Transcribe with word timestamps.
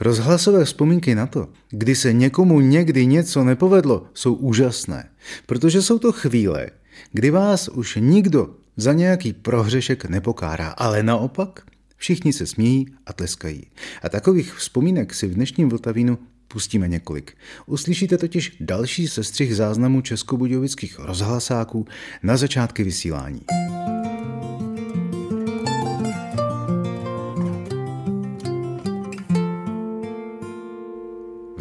Rozhlasové 0.00 0.64
vzpomínky 0.64 1.14
na 1.14 1.26
to, 1.26 1.48
kdy 1.70 1.94
se 1.94 2.12
někomu 2.12 2.60
někdy 2.60 3.06
něco 3.06 3.44
nepovedlo, 3.44 4.06
jsou 4.14 4.34
úžasné, 4.34 5.08
protože 5.46 5.82
jsou 5.82 5.98
to 5.98 6.12
chvíle, 6.12 6.70
kdy 7.12 7.30
vás 7.30 7.68
už 7.68 7.98
nikdo 8.00 8.50
za 8.76 8.92
nějaký 8.92 9.32
prohřešek 9.32 10.04
nepokárá, 10.04 10.68
ale 10.68 11.02
naopak 11.02 11.60
všichni 11.96 12.32
se 12.32 12.46
smějí 12.46 12.86
a 13.06 13.12
tleskají. 13.12 13.66
A 14.02 14.08
takových 14.08 14.54
vzpomínek 14.54 15.14
si 15.14 15.26
v 15.26 15.34
dnešním 15.34 15.68
Vltavínu 15.68 16.18
pustíme 16.48 16.88
několik. 16.88 17.36
Uslyšíte 17.66 18.18
totiž 18.18 18.56
další 18.60 19.08
sestřih 19.08 19.56
záznamů 19.56 20.00
českobudějovických 20.00 20.98
rozhlasáků 20.98 21.86
na 22.22 22.36
začátky 22.36 22.84
vysílání. 22.84 23.40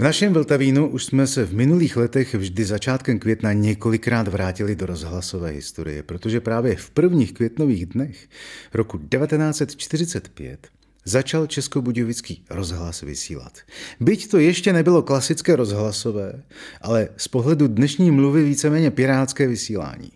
Našem 0.05 0.33
Vltavínu 0.33 0.87
už 0.87 1.05
jsme 1.05 1.27
se 1.27 1.45
v 1.45 1.53
minulých 1.53 1.97
letech 1.97 2.35
vždy 2.35 2.65
začátkem 2.65 3.19
května 3.19 3.53
několikrát 3.53 4.27
vrátili 4.27 4.75
do 4.75 4.85
rozhlasové 4.85 5.49
historie, 5.49 6.03
protože 6.03 6.41
právě 6.41 6.75
v 6.75 6.89
prvních 6.89 7.33
květnových 7.33 7.85
dnech 7.85 8.27
roku 8.73 8.97
1945 8.97 10.67
začal 11.05 11.47
Českobudějovický 11.47 12.45
rozhlas 12.49 13.01
vysílat. 13.01 13.57
Byť 13.99 14.31
to 14.31 14.37
ještě 14.37 14.73
nebylo 14.73 15.01
klasické 15.01 15.55
rozhlasové, 15.55 16.43
ale 16.81 17.09
z 17.17 17.27
pohledu 17.27 17.67
dnešní 17.67 18.11
mluvy 18.11 18.43
víceméně 18.43 18.91
pirátské 18.91 19.47
vysílání. 19.47 20.11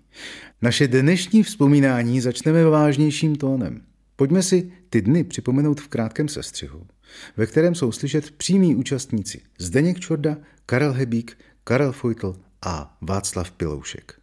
Naše 0.61 0.87
dnešní 0.87 1.43
vzpomínání 1.43 2.21
začneme 2.21 2.63
vážnějším 2.65 3.35
tónem. 3.35 3.81
Pojďme 4.15 4.43
si 4.43 4.71
ty 4.89 5.01
dny 5.01 5.23
připomenout 5.23 5.81
v 5.81 5.87
krátkém 5.87 6.27
sestřihu, 6.27 6.87
ve 7.37 7.45
kterém 7.45 7.75
jsou 7.75 7.91
slyšet 7.91 8.31
přímí 8.31 8.75
účastníci 8.75 9.41
Zdeněk 9.59 9.99
Čorda, 9.99 10.37
Karel 10.65 10.93
Hebík, 10.93 11.37
Karel 11.63 11.91
Fojtl 11.91 12.35
a 12.61 12.97
Václav 13.01 13.51
Piloušek. 13.51 14.19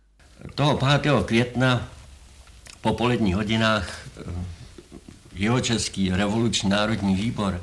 Toho 0.55 0.81
5. 1.01 1.13
května 1.25 1.93
po 2.81 2.93
poledních 2.93 3.35
hodinách 3.35 4.09
jeho 5.33 5.61
český 5.61 6.11
revoluční 6.11 6.71
národní 6.71 7.15
výbor, 7.15 7.63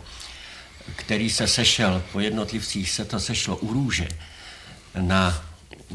který 0.96 1.30
se 1.30 1.48
sešel, 1.48 2.04
po 2.12 2.20
jednotlivcích 2.20 2.90
se 2.90 3.06
to 3.06 3.20
sešlo 3.20 3.58
u 3.58 3.74
Růže 3.74 4.08
na 5.02 5.46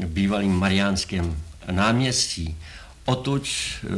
bývalým 0.05 0.53
Mariánském 0.53 1.43
náměstí. 1.71 2.57
Otuď 3.09 3.51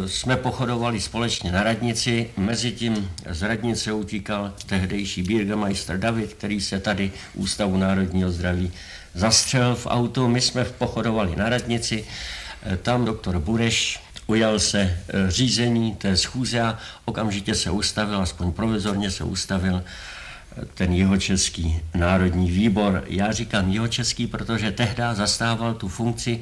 jsme 0.06 0.38
pochodovali 0.38 1.02
společně 1.02 1.52
na 1.52 1.64
radnici, 1.64 2.30
mezi 2.38 2.72
tím 2.72 3.12
z 3.30 3.42
radnice 3.42 3.94
utíkal 3.94 4.54
tehdejší 4.66 5.24
Bürgermeister 5.24 6.00
David, 6.00 6.34
který 6.34 6.62
se 6.62 6.80
tady 6.80 7.12
Ústavu 7.34 7.78
národního 7.78 8.32
zdraví 8.32 8.72
zastřelil 9.14 9.76
v 9.76 9.88
autu. 9.88 10.28
My 10.28 10.42
jsme 10.42 10.66
pochodovali 10.66 11.36
na 11.36 11.50
radnici, 11.50 12.06
tam 12.82 13.06
doktor 13.06 13.40
Bureš 13.40 14.00
ujal 14.28 14.60
se 14.60 14.80
e, 14.80 14.98
řízení 15.32 15.96
té 15.96 16.18
schůze 16.18 16.62
a 16.62 16.80
okamžitě 17.06 17.56
se 17.56 17.72
ustavil, 17.72 18.22
aspoň 18.22 18.52
provizorně 18.52 19.12
se 19.12 19.24
ustavil 19.24 19.84
ten 20.74 20.94
jeho 20.94 21.18
český 21.18 21.80
národní 21.96 22.52
výbor. 22.52 23.04
Já 23.08 23.32
říkám 23.32 23.70
jeho 23.70 23.88
český, 23.88 24.28
protože 24.28 24.72
tehdy 24.72 25.04
zastával 25.14 25.74
tu 25.74 25.88
funkci 25.88 26.40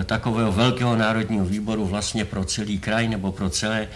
e, 0.00 0.04
takového 0.04 0.52
velkého 0.52 0.96
národního 0.96 1.44
výboru 1.44 1.86
vlastně 1.86 2.24
pro 2.24 2.44
celý 2.44 2.78
kraj 2.78 3.08
nebo 3.08 3.32
pro 3.32 3.50
celé 3.50 3.88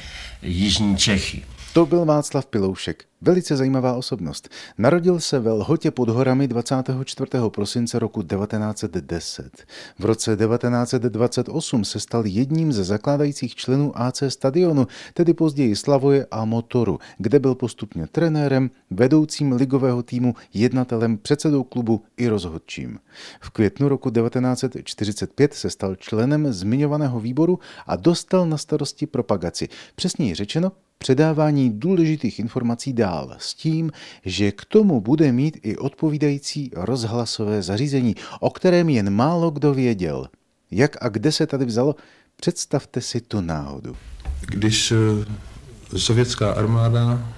Jižní 0.43 0.97
Čechy. 0.97 1.45
To 1.73 1.87
byl 1.87 2.05
Václav 2.05 2.47
Piloušek, 2.47 3.05
velice 3.21 3.57
zajímavá 3.57 3.95
osobnost. 3.95 4.49
Narodil 4.79 5.21
se 5.21 5.39
ve 5.39 5.53
Lhotě 5.53 5.91
pod 5.91 6.09
horami 6.09 6.49
24. 6.49 7.31
prosince 7.49 7.99
roku 7.99 8.23
1910. 8.23 9.65
V 9.99 10.05
roce 10.05 10.37
1928 10.37 11.85
se 11.85 12.01
stal 12.01 12.27
jedním 12.27 12.73
ze 12.73 12.85
zakládajících 12.85 13.55
členů 13.55 13.93
AC 13.95 14.23
Stadionu, 14.29 14.87
tedy 15.15 15.35
později 15.35 15.77
Slavoje 15.77 16.27
a 16.31 16.45
Motoru, 16.45 16.99
kde 17.19 17.39
byl 17.39 17.55
postupně 17.55 18.07
trenérem, 18.07 18.71
vedoucím 18.91 19.53
ligového 19.53 20.03
týmu, 20.03 20.35
jednatelem, 20.55 21.19
předsedou 21.19 21.65
klubu 21.65 22.03
i 22.17 22.29
rozhodčím. 22.29 22.99
V 23.41 23.51
květnu 23.51 23.89
roku 23.89 24.11
1945 24.11 25.55
se 25.55 25.71
stal 25.71 25.95
členem 25.95 26.53
zmiňovaného 26.53 27.21
výboru 27.21 27.59
a 27.87 27.97
dostal 27.97 28.47
na 28.47 28.57
starosti 28.57 29.07
propagaci, 29.07 29.69
přesněji 29.95 30.35
řečeno 30.35 30.73
předávání 30.99 31.71
důležitých 31.71 32.39
informací 32.39 32.93
dál 32.93 33.08
s 33.39 33.55
tím, 33.55 33.93
že 34.25 34.53
k 34.53 34.65
tomu 34.65 35.01
bude 35.01 35.33
mít 35.33 35.59
i 35.63 35.77
odpovídající 35.77 36.71
rozhlasové 36.75 37.63
zařízení, 37.63 38.15
o 38.41 38.51
kterém 38.51 38.89
jen 38.89 39.11
málo 39.11 39.51
kdo 39.51 39.75
věděl. 39.75 40.27
Jak 40.71 40.97
a 41.01 41.09
kde 41.09 41.33
se 41.33 41.47
tady 41.47 41.65
vzalo? 41.65 41.97
Představte 42.37 43.01
si 43.01 43.21
tu 43.21 43.41
náhodu. 43.41 43.97
Když 44.41 44.93
eh, 44.93 45.99
sovětská 45.99 46.53
armáda 46.53 47.29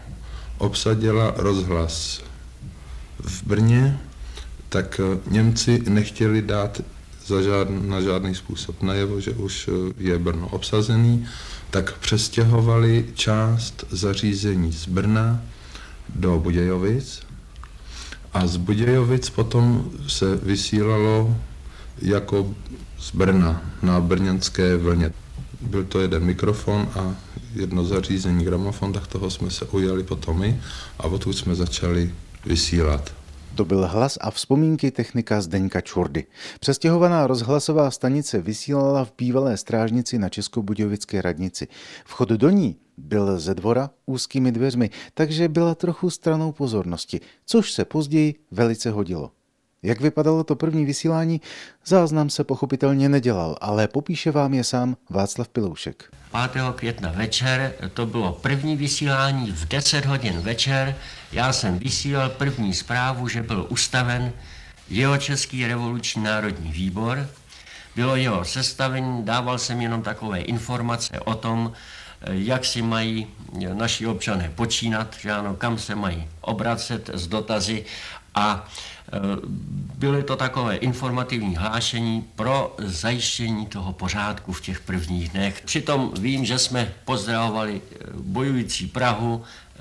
obsadila 0.59 1.34
rozhlas 1.36 2.22
v 3.19 3.42
Brně, 3.42 4.00
tak 4.69 5.00
eh, 5.00 5.19
Němci 5.30 5.82
nechtěli 5.88 6.42
dát 6.42 6.80
za 7.26 7.42
žádný, 7.42 7.88
na 7.88 8.00
žádný 8.00 8.34
způsob 8.34 8.82
najevo, 8.82 9.20
že 9.20 9.30
už 9.30 9.69
eh, 9.69 9.92
je 9.98 10.19
Brno 10.19 10.48
obsazený 10.48 11.26
tak 11.70 11.98
přestěhovali 11.98 13.06
část 13.14 13.84
zařízení 13.91 14.72
z 14.72 14.88
Brna 14.88 15.42
do 16.15 16.38
Budějovic 16.38 17.22
a 18.32 18.47
z 18.47 18.56
Budějovic 18.56 19.31
potom 19.31 19.91
se 20.09 20.37
vysílalo 20.37 21.37
jako 22.03 22.54
z 22.98 23.15
Brna 23.15 23.62
na 23.82 24.00
brněnské 24.00 24.76
vlně. 24.76 25.12
Byl 25.60 25.84
to 25.84 26.00
jeden 26.00 26.25
mikrofon 26.25 26.88
a 26.94 27.15
jedno 27.54 27.84
zařízení 27.84 28.44
gramofon, 28.44 28.93
tak 28.93 29.06
toho 29.06 29.31
jsme 29.31 29.50
se 29.50 29.65
ujali 29.65 30.03
potom 30.03 30.38
my 30.38 30.60
a 30.98 31.04
odtud 31.04 31.32
jsme 31.32 31.54
začali 31.54 32.15
vysílat. 32.47 33.19
To 33.54 33.64
byl 33.64 33.86
hlas 33.86 34.18
a 34.20 34.30
vzpomínky 34.30 34.90
technika 34.90 35.40
Zdeňka 35.40 35.80
Čurdy. 35.80 36.26
Přestěhovaná 36.60 37.26
rozhlasová 37.26 37.90
stanice 37.90 38.40
vysílala 38.40 39.04
v 39.04 39.12
bývalé 39.18 39.56
strážnici 39.56 40.18
na 40.18 40.28
Českobudějovické 40.28 41.22
radnici. 41.22 41.68
Vchod 42.04 42.28
do 42.28 42.50
ní 42.50 42.76
byl 42.96 43.38
ze 43.38 43.54
dvora 43.54 43.90
úzkými 44.06 44.52
dveřmi, 44.52 44.90
takže 45.14 45.48
byla 45.48 45.74
trochu 45.74 46.10
stranou 46.10 46.52
pozornosti, 46.52 47.20
což 47.46 47.72
se 47.72 47.84
později 47.84 48.34
velice 48.50 48.90
hodilo. 48.90 49.30
Jak 49.82 50.00
vypadalo 50.00 50.44
to 50.44 50.56
první 50.56 50.84
vysílání, 50.84 51.41
záznam 51.86 52.30
se 52.30 52.44
pochopitelně 52.44 53.08
nedělal, 53.08 53.56
ale 53.60 53.88
popíše 53.88 54.30
vám 54.30 54.54
je 54.54 54.64
sám 54.64 54.96
Václav 55.10 55.48
Piloušek. 55.48 56.10
5. 56.52 56.62
května 56.74 57.10
večer, 57.10 57.74
to 57.94 58.06
bylo 58.06 58.32
první 58.32 58.76
vysílání 58.76 59.50
v 59.50 59.68
10 59.68 60.04
hodin 60.04 60.41
večer. 60.41 60.96
Já 61.32 61.52
jsem 61.52 61.78
vysílal 61.78 62.28
první 62.28 62.74
zprávu, 62.74 63.28
že 63.28 63.42
byl 63.42 63.66
ustaven 63.68 64.32
jeho 64.91 65.18
Český 65.18 65.66
revoluční 65.66 66.22
národní 66.22 66.72
výbor. 66.72 67.28
Bylo 67.97 68.16
jeho 68.16 68.44
sestavení, 68.44 69.24
dával 69.24 69.59
jsem 69.59 69.80
jenom 69.80 70.03
takové 70.03 70.41
informace 70.41 71.21
o 71.21 71.34
tom, 71.34 71.72
jak 72.27 72.65
si 72.65 72.82
mají 72.82 73.27
naši 73.72 74.06
občané 74.06 74.53
počínat, 74.54 75.16
že 75.21 75.32
ano, 75.32 75.54
kam 75.54 75.78
se 75.78 75.94
mají 75.94 76.28
obracet 76.41 77.10
s 77.15 77.27
dotazy 77.27 77.84
a 78.34 78.68
e, 79.12 79.18
byly 79.98 80.22
to 80.22 80.36
takové 80.36 80.77
informativní 80.77 81.56
hlášení 81.56 82.22
pro 82.36 82.77
zajištění 82.78 83.66
toho 83.66 83.92
pořádku 83.92 84.53
v 84.53 84.60
těch 84.60 84.80
prvních 84.80 85.28
dnech. 85.28 85.62
Přitom 85.65 86.12
vím, 86.21 86.44
že 86.44 86.59
jsme 86.59 86.94
pozdravovali 87.04 87.80
e, 87.80 87.98
bojující 88.15 88.86
Prahu, 88.86 89.44
e, 89.44 89.80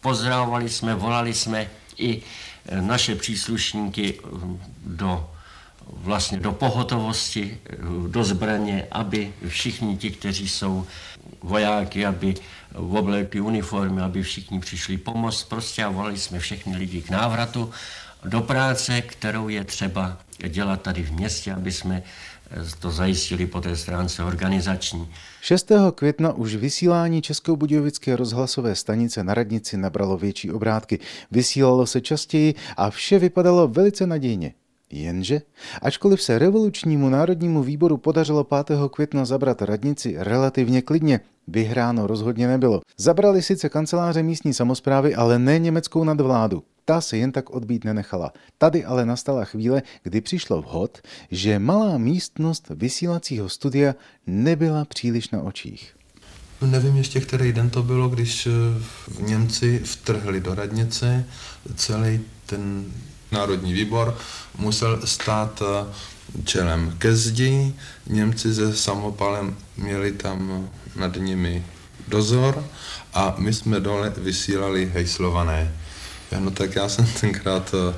pozdravovali 0.00 0.68
jsme, 0.68 0.94
volali 0.94 1.34
jsme 1.34 1.70
i 1.98 2.22
naše 2.80 3.14
příslušníky 3.14 4.20
do 4.86 5.30
vlastně 5.92 6.40
do 6.40 6.52
pohotovosti, 6.52 7.58
do 8.08 8.24
zbraně, 8.24 8.86
aby 8.90 9.32
všichni 9.48 9.96
ti, 9.96 10.10
kteří 10.10 10.48
jsou 10.48 10.86
vojáky, 11.42 12.06
aby 12.06 12.34
oblékli 12.74 13.40
uniformy, 13.40 14.02
aby 14.02 14.22
všichni 14.22 14.60
přišli 14.60 14.96
pomoct 14.96 15.44
prostě 15.44 15.84
a 15.84 15.88
volali 15.88 16.18
jsme 16.18 16.38
všechny 16.38 16.76
lidi 16.76 17.02
k 17.02 17.10
návratu 17.10 17.70
do 18.24 18.40
práce, 18.40 19.00
kterou 19.00 19.48
je 19.48 19.64
třeba 19.64 20.18
dělat 20.48 20.82
tady 20.82 21.02
v 21.02 21.12
městě, 21.12 21.52
aby 21.52 21.72
jsme 21.72 22.02
to 22.78 22.90
zajistili 22.90 23.46
po 23.46 23.60
té 23.60 23.76
stránce 23.76 24.24
organizační. 24.24 25.08
6. 25.40 25.72
května 25.94 26.32
už 26.32 26.54
vysílání 26.54 27.22
Českobudějovické 27.22 28.16
rozhlasové 28.16 28.74
stanice 28.74 29.24
na 29.24 29.34
radnici 29.34 29.76
nabralo 29.76 30.16
větší 30.16 30.50
obrátky. 30.50 30.98
Vysílalo 31.30 31.86
se 31.86 32.00
častěji 32.00 32.54
a 32.76 32.90
vše 32.90 33.18
vypadalo 33.18 33.68
velice 33.68 34.06
nadějně. 34.06 34.52
Jenže, 34.92 35.42
ačkoliv 35.82 36.22
se 36.22 36.38
revolučnímu 36.38 37.08
národnímu 37.08 37.62
výboru 37.62 37.96
podařilo 37.96 38.44
5. 38.44 38.78
května 38.90 39.24
zabrat 39.24 39.62
radnici 39.62 40.14
relativně 40.18 40.82
klidně, 40.82 41.20
vyhráno 41.48 42.06
rozhodně 42.06 42.48
nebylo. 42.48 42.80
Zabrali 42.96 43.42
sice 43.42 43.68
kanceláře 43.68 44.22
místní 44.22 44.54
samozprávy, 44.54 45.14
ale 45.14 45.38
ne 45.38 45.58
německou 45.58 46.04
nadvládu. 46.04 46.62
Ta 46.84 47.00
se 47.00 47.16
jen 47.16 47.32
tak 47.32 47.50
odbít 47.50 47.84
nenechala. 47.84 48.32
Tady 48.58 48.84
ale 48.84 49.06
nastala 49.06 49.44
chvíle, 49.44 49.82
kdy 50.02 50.20
přišlo 50.20 50.62
vhod, 50.62 50.98
že 51.30 51.58
malá 51.58 51.98
místnost 51.98 52.66
vysílacího 52.70 53.48
studia 53.48 53.94
nebyla 54.26 54.84
příliš 54.84 55.30
na 55.30 55.42
očích. 55.42 55.94
Nevím 56.66 56.96
ještě, 56.96 57.20
který 57.20 57.52
den 57.52 57.70
to 57.70 57.82
bylo, 57.82 58.08
když 58.08 58.46
eh, 58.46 58.50
Němci 59.22 59.78
vtrhli 59.78 60.40
do 60.40 60.54
radnice, 60.54 61.24
celý 61.74 62.20
ten 62.46 62.84
národní 63.32 63.72
výbor 63.72 64.18
musel 64.58 65.00
stát 65.04 65.62
eh, 65.62 65.86
čelem 66.44 66.94
ke 66.98 67.16
zdi. 67.16 67.74
Němci 68.06 68.54
se 68.54 68.76
samopalem 68.76 69.56
měli 69.76 70.12
tam 70.12 70.70
nad 70.96 71.16
nimi 71.16 71.66
dozor 72.08 72.64
a 73.14 73.34
my 73.38 73.54
jsme 73.54 73.80
dole 73.80 74.12
vysílali 74.16 74.90
hejslované. 74.94 75.74
No 76.38 76.50
tak 76.50 76.74
já 76.74 76.88
jsem 76.88 77.06
tenkrát 77.20 77.74
eh, 77.74 77.94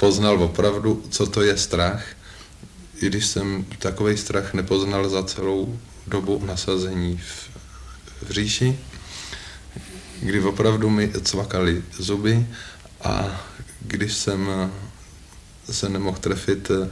poznal 0.00 0.42
opravdu, 0.42 1.04
co 1.10 1.26
to 1.26 1.42
je 1.42 1.56
strach, 1.56 2.04
i 3.00 3.06
když 3.06 3.26
jsem 3.26 3.64
takový 3.78 4.16
strach 4.16 4.54
nepoznal 4.54 5.08
za 5.08 5.22
celou 5.22 5.78
dobu 6.06 6.42
nasazení 6.46 7.16
v, 7.16 7.50
v 8.22 8.30
říši, 8.30 8.78
kdy 10.22 10.40
opravdu 10.40 10.90
mi 10.90 11.12
cvakaly 11.22 11.82
zuby 11.98 12.46
a 13.04 13.40
když 13.86 14.12
jsem 14.12 14.48
eh, 14.50 15.72
se 15.72 15.88
nemohl 15.88 16.18
trefit 16.18 16.70
eh, 16.70 16.90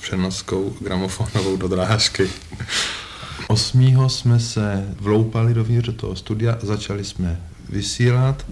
přenoskou 0.00 0.76
gramofonovou 0.80 1.56
do 1.56 1.68
drážky. 1.68 2.30
Osmího 3.48 4.08
jsme 4.08 4.40
se 4.40 4.94
vloupali 5.00 5.54
dovnitř 5.54 5.90
toho 5.96 6.16
studia, 6.16 6.58
začali 6.62 7.04
jsme 7.04 7.40
vysílat 7.68 8.46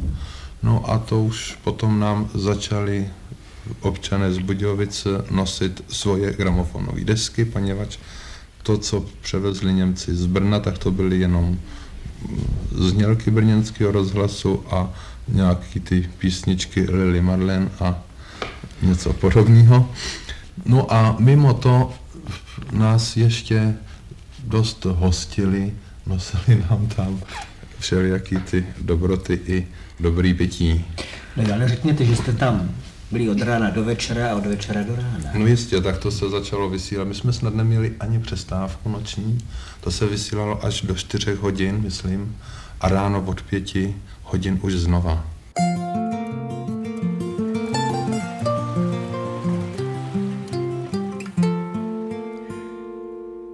No 0.62 0.90
a 0.90 0.98
to 0.98 1.22
už 1.22 1.58
potom 1.64 2.00
nám 2.00 2.30
začali 2.34 3.10
občané 3.80 4.32
z 4.32 4.38
Budějovic 4.38 5.06
nosit 5.30 5.84
svoje 5.88 6.32
gramofonové 6.32 7.04
desky, 7.04 7.44
poněvadž 7.44 7.98
to, 8.62 8.78
co 8.78 9.06
převezli 9.20 9.72
Němci 9.72 10.16
z 10.16 10.26
Brna, 10.26 10.60
tak 10.60 10.78
to 10.78 10.90
byly 10.90 11.18
jenom 11.18 11.58
znělky 12.70 13.30
brněnského 13.30 13.92
rozhlasu 13.92 14.64
a 14.70 14.94
nějaký 15.28 15.80
ty 15.80 16.10
písničky 16.18 16.80
Lily 16.90 17.22
Marlen 17.22 17.70
a 17.80 18.02
něco 18.82 19.12
podobného. 19.12 19.90
No 20.66 20.94
a 20.94 21.16
mimo 21.18 21.54
to 21.54 21.92
nás 22.72 23.16
ještě 23.16 23.74
dost 24.44 24.84
hostili, 24.84 25.72
nosili 26.06 26.64
nám 26.70 26.86
tam 26.86 27.20
všelijaký 27.78 28.36
ty 28.36 28.66
dobroty 28.80 29.40
i 29.46 29.66
dobrý 30.00 30.34
pití. 30.34 30.84
No 31.36 31.54
ale 31.54 31.68
řekněte, 31.68 32.04
že 32.04 32.16
jste 32.16 32.32
tam 32.32 32.70
byli 33.10 33.28
od 33.28 33.42
rána 33.42 33.70
do 33.70 33.84
večera 33.84 34.32
a 34.32 34.34
od 34.36 34.46
večera 34.46 34.82
do 34.82 34.96
rána. 34.96 35.30
No 35.34 35.46
jistě, 35.46 35.80
tak 35.80 35.98
to 35.98 36.10
se 36.10 36.30
začalo 36.30 36.70
vysílat. 36.70 37.08
My 37.08 37.14
jsme 37.14 37.32
snad 37.32 37.54
neměli 37.54 37.92
ani 38.00 38.18
přestávku 38.18 38.88
noční, 38.88 39.38
to 39.80 39.90
se 39.90 40.06
vysílalo 40.06 40.64
až 40.64 40.80
do 40.80 40.94
4 40.94 41.34
hodin, 41.34 41.80
myslím, 41.82 42.36
a 42.82 42.88
ráno 42.88 43.24
od 43.26 43.42
pěti 43.42 43.96
hodin 44.22 44.58
už 44.62 44.74
znova. 44.74 45.26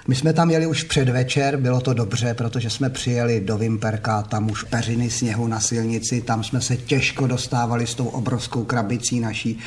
My 0.07 0.15
jsme 0.15 0.33
tam 0.33 0.51
jeli 0.51 0.67
už 0.67 0.83
předvečer, 0.83 1.57
bylo 1.57 1.81
to 1.81 1.93
dobře, 1.93 2.33
protože 2.33 2.69
jsme 2.69 2.89
přijeli 2.89 3.41
do 3.41 3.57
Vimperka, 3.57 4.21
tam 4.21 4.51
už 4.51 4.63
peřiny 4.63 5.09
sněhu 5.09 5.47
na 5.47 5.59
silnici, 5.59 6.21
tam 6.21 6.43
jsme 6.43 6.61
se 6.61 6.77
těžko 6.77 7.27
dostávali 7.27 7.87
s 7.87 7.95
tou 7.95 8.07
obrovskou 8.07 8.63
krabicí 8.63 9.19
naší, 9.19 9.59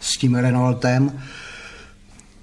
s 0.00 0.18
tím 0.18 0.34
Renaultem. 0.34 1.12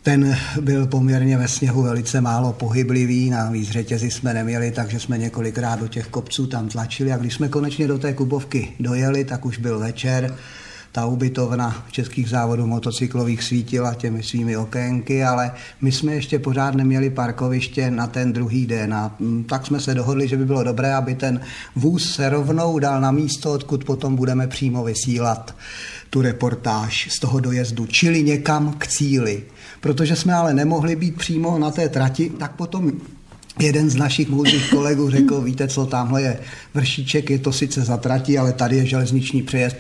Ten 0.06 0.38
byl 0.62 0.88
poměrně 0.88 1.38
ve 1.38 1.48
sněhu 1.48 1.84
velice 1.84 2.22
málo 2.22 2.54
pohyblivý, 2.54 3.30
na 3.30 3.52
řetězy 3.62 4.12
jsme 4.12 4.34
neměli, 4.34 4.72
takže 4.72 5.00
jsme 5.00 5.18
několikrát 5.18 5.80
do 5.80 5.88
těch 5.88 6.08
kopců 6.08 6.48
tam 6.48 6.70
tlačili. 6.70 7.12
A 7.12 7.18
když 7.18 7.34
jsme 7.34 7.50
konečně 7.50 7.88
do 7.88 7.98
té 7.98 8.14
Kubovky 8.14 8.74
dojeli, 8.80 9.26
tak 9.26 9.46
už 9.46 9.58
byl 9.58 9.80
večer. 9.80 10.36
Ta 10.92 11.06
ubytovna 11.06 11.86
českých 11.92 12.30
závodů 12.30 12.68
motocyklových 12.68 13.44
svítila 13.44 13.94
těmi 13.94 14.24
svými 14.24 14.58
okénky, 14.58 15.24
ale 15.24 15.52
my 15.82 15.92
jsme 15.92 16.14
ještě 16.14 16.40
pořád 16.40 16.76
neměli 16.76 17.10
parkoviště 17.10 17.92
na 17.92 18.08
ten 18.08 18.34
druhý 18.34 18.66
den. 18.66 18.94
A 18.94 19.16
mm, 19.20 19.44
tak 19.44 19.66
jsme 19.66 19.80
se 19.80 19.94
dohodli, 19.94 20.28
že 20.28 20.38
by 20.38 20.46
bylo 20.46 20.64
dobré, 20.64 20.96
aby 20.96 21.16
ten 21.16 21.42
vůz 21.76 22.16
se 22.16 22.30
rovnou 22.30 22.80
dal 22.80 23.02
na 23.02 23.12
místo, 23.12 23.54
odkud 23.54 23.84
potom 23.84 24.16
budeme 24.16 24.48
přímo 24.48 24.84
vysílat 24.84 25.56
tu 26.16 26.22
reportáž 26.22 27.08
z 27.12 27.20
toho 27.20 27.40
dojezdu, 27.40 27.86
čili 27.86 28.24
někam 28.24 28.74
k 28.78 28.88
cíli. 28.88 29.44
Protože 29.82 30.16
jsme 30.16 30.34
ale 30.34 30.54
nemohli 30.54 30.96
být 30.96 31.16
přímo 31.18 31.60
na 31.60 31.72
té 31.72 31.90
trati, 31.90 32.32
tak 32.40 32.56
potom 32.56 32.92
Jeden 33.60 33.90
z 33.90 33.96
našich 33.96 34.30
moudrých 34.30 34.70
kolegů 34.76 35.10
řekl, 35.10 35.42
víte 35.42 35.68
co, 35.68 35.86
tamhle 35.86 36.22
je 36.22 36.40
vršíček, 36.74 37.30
je 37.30 37.40
to 37.40 37.52
sice 37.52 37.82
za 37.82 37.98
trati, 37.98 38.38
ale 38.38 38.54
tady 38.54 38.78
je 38.78 38.86
železniční 38.86 39.44
přejezd 39.44 39.76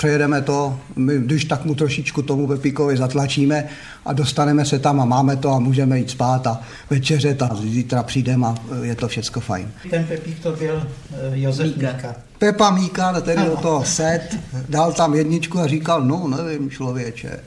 přejedeme 0.00 0.42
to, 0.42 0.80
my 0.96 1.18
když 1.18 1.44
tak 1.44 1.64
mu 1.64 1.74
trošičku 1.74 2.22
tomu 2.22 2.46
Pepíkovi 2.46 2.96
zatlačíme 2.96 3.64
a 4.04 4.12
dostaneme 4.12 4.64
se 4.64 4.78
tam 4.78 5.00
a 5.00 5.04
máme 5.04 5.36
to 5.36 5.50
a 5.50 5.58
můžeme 5.58 5.98
jít 5.98 6.10
spát 6.10 6.46
a 6.46 6.60
večeřet 6.90 7.42
a 7.42 7.50
zítra 7.54 8.02
přijdeme 8.02 8.46
a 8.46 8.54
je 8.82 8.94
to 8.94 9.08
všecko 9.08 9.40
fajn. 9.40 9.70
Ten 9.90 10.04
Pepík 10.04 10.42
to 10.42 10.52
byl 10.52 10.74
uh, 10.76 11.34
Josef 11.34 11.66
Míka. 11.66 11.92
Míka. 11.92 12.14
Pepa 12.38 12.70
Míka, 12.70 13.20
tedy 13.20 13.44
do 13.44 13.56
toho 13.56 13.84
set, 13.84 14.38
dal 14.68 14.92
tam 14.92 15.14
jedničku 15.14 15.58
a 15.58 15.66
říkal, 15.66 16.02
no 16.02 16.28
nevím 16.28 16.70
člověče, 16.70 17.40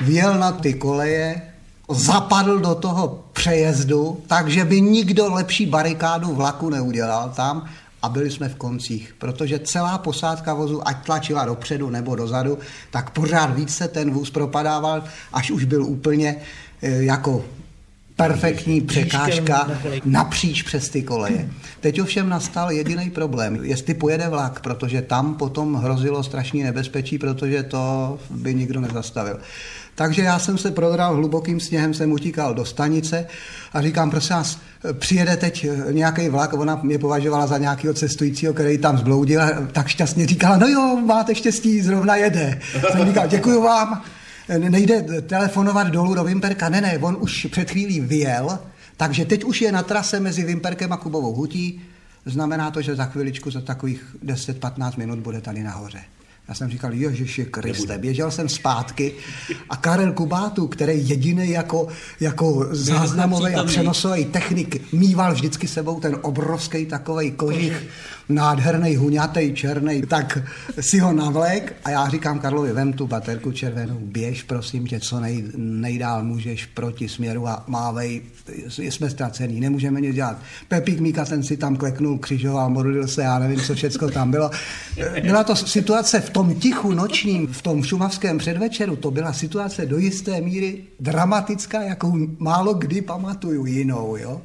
vjel 0.00 0.38
na 0.38 0.52
ty 0.52 0.74
koleje, 0.74 1.42
zapadl 1.90 2.58
do 2.58 2.74
toho 2.74 3.24
přejezdu, 3.32 4.20
takže 4.26 4.64
by 4.64 4.80
nikdo 4.80 5.34
lepší 5.34 5.66
barikádu 5.66 6.34
vlaku 6.34 6.70
neudělal 6.70 7.32
tam 7.36 7.68
a 8.02 8.08
byli 8.08 8.30
jsme 8.30 8.48
v 8.48 8.54
koncích, 8.54 9.14
protože 9.18 9.58
celá 9.58 9.98
posádka 9.98 10.54
vozu, 10.54 10.88
ať 10.88 11.06
tlačila 11.06 11.44
dopředu 11.44 11.90
nebo 11.90 12.16
dozadu, 12.16 12.58
tak 12.90 13.10
pořád 13.10 13.54
více 13.56 13.88
ten 13.88 14.10
vůz 14.10 14.30
propadával, 14.30 15.04
až 15.32 15.50
už 15.50 15.64
byl 15.64 15.84
úplně 15.84 16.36
e, 16.82 17.04
jako 17.04 17.44
perfektní 18.16 18.80
překážka 18.80 19.70
napříč 20.04 20.62
přes 20.62 20.88
ty 20.88 21.02
koleje. 21.02 21.48
Teď 21.80 22.00
ovšem 22.00 22.28
nastal 22.28 22.70
jediný 22.70 23.10
problém, 23.10 23.58
jestli 23.62 23.94
pojede 23.94 24.28
vlak, 24.28 24.60
protože 24.60 25.02
tam 25.02 25.34
potom 25.34 25.74
hrozilo 25.74 26.22
strašný 26.22 26.62
nebezpečí, 26.62 27.18
protože 27.18 27.62
to 27.62 28.18
by 28.30 28.54
nikdo 28.54 28.80
nezastavil. 28.80 29.38
Takže 29.94 30.22
já 30.22 30.38
jsem 30.38 30.58
se 30.58 30.70
prodral 30.70 31.16
hlubokým 31.16 31.60
sněhem, 31.60 31.94
jsem 31.94 32.12
utíkal 32.12 32.54
do 32.54 32.64
stanice 32.64 33.26
a 33.72 33.82
říkám, 33.82 34.10
prosím 34.10 34.36
vás, 34.36 34.58
přijede 34.92 35.36
teď 35.36 35.66
nějaký 35.90 36.28
vlak, 36.28 36.52
ona 36.52 36.80
mě 36.82 36.98
považovala 36.98 37.46
za 37.46 37.58
nějakého 37.58 37.94
cestujícího, 37.94 38.52
který 38.52 38.78
tam 38.78 38.98
zbloudil, 38.98 39.40
tak 39.72 39.88
šťastně 39.88 40.26
říkala, 40.26 40.56
no 40.56 40.68
jo, 40.68 41.02
máte 41.06 41.34
štěstí, 41.34 41.80
zrovna 41.80 42.16
jede. 42.16 42.60
Jsem 42.92 43.06
říkal, 43.06 43.28
děkuji 43.28 43.62
vám, 43.62 44.02
nejde 44.58 45.02
telefonovat 45.22 45.86
dolů 45.86 46.14
do 46.14 46.24
Vimperka, 46.24 46.68
ne, 46.68 46.80
ne, 46.80 46.98
on 46.98 47.16
už 47.20 47.46
před 47.50 47.70
chvílí 47.70 48.00
vyjel, 48.00 48.58
takže 48.96 49.24
teď 49.24 49.44
už 49.44 49.60
je 49.60 49.72
na 49.72 49.82
trase 49.82 50.20
mezi 50.20 50.44
Vimperkem 50.44 50.92
a 50.92 50.96
Kubovou 50.96 51.34
hutí, 51.34 51.82
znamená 52.26 52.70
to, 52.70 52.82
že 52.82 52.96
za 52.96 53.04
chviličku, 53.04 53.50
za 53.50 53.60
takových 53.60 54.16
10-15 54.24 54.92
minut 54.98 55.18
bude 55.18 55.40
tady 55.40 55.62
nahoře. 55.62 56.00
Já 56.48 56.54
jsem 56.54 56.70
říkal, 56.70 56.92
Ježiši 56.92 57.44
Kriste, 57.44 57.98
běžel 57.98 58.30
jsem 58.30 58.48
zpátky 58.48 59.12
a 59.70 59.76
Karel 59.76 60.12
Kubátu, 60.12 60.66
který 60.66 61.08
jediný 61.08 61.50
jako, 61.50 61.88
jako 62.20 62.68
záznamový 62.70 63.54
a 63.54 63.64
přenosový 63.64 64.24
technik, 64.24 64.92
mýval 64.92 65.34
vždycky 65.34 65.68
sebou 65.68 66.00
ten 66.00 66.16
obrovský 66.22 66.86
takový 66.86 67.30
kožich, 67.30 67.88
nádherný, 68.28 68.96
huňatý, 68.96 69.54
černý, 69.54 70.02
tak 70.02 70.38
si 70.80 70.98
ho 70.98 71.12
navlek 71.12 71.76
a 71.84 71.90
já 71.90 72.08
říkám 72.08 72.38
Karlovi, 72.38 72.72
vem 72.72 72.92
tu 72.92 73.06
baterku 73.06 73.52
červenou, 73.52 73.98
běž 74.00 74.42
prosím 74.42 74.86
tě, 74.86 75.00
co 75.00 75.20
nej, 75.20 75.44
nejdál 75.56 76.24
můžeš 76.24 76.66
proti 76.66 77.08
směru 77.08 77.48
a 77.48 77.64
mávej, 77.66 78.22
jsme 78.68 79.10
ztracený, 79.10 79.60
nemůžeme 79.60 80.00
nic 80.00 80.14
dělat. 80.14 80.38
Pepík 80.68 81.00
Míka 81.00 81.24
ten 81.24 81.42
si 81.42 81.56
tam 81.56 81.76
kleknul, 81.76 82.18
křižoval, 82.18 82.70
modlil 82.70 83.08
se, 83.08 83.22
já 83.22 83.38
nevím, 83.38 83.60
co 83.60 83.74
všecko 83.74 84.10
tam 84.10 84.30
bylo. 84.30 84.50
Byla 85.22 85.44
to 85.44 85.56
situace 85.56 86.20
v 86.20 86.30
tom 86.32 86.54
tichu 86.54 86.92
nočním, 86.92 87.46
v 87.46 87.62
tom 87.62 87.82
šumavském 87.82 88.38
předvečeru, 88.38 88.96
to 88.96 89.10
byla 89.10 89.32
situace 89.32 89.86
do 89.86 89.98
jisté 89.98 90.40
míry 90.40 90.84
dramatická, 91.00 91.82
jakou 91.82 92.18
málo 92.38 92.74
kdy 92.74 93.02
pamatuju 93.02 93.66
jinou. 93.66 94.16
Jo? 94.16 94.42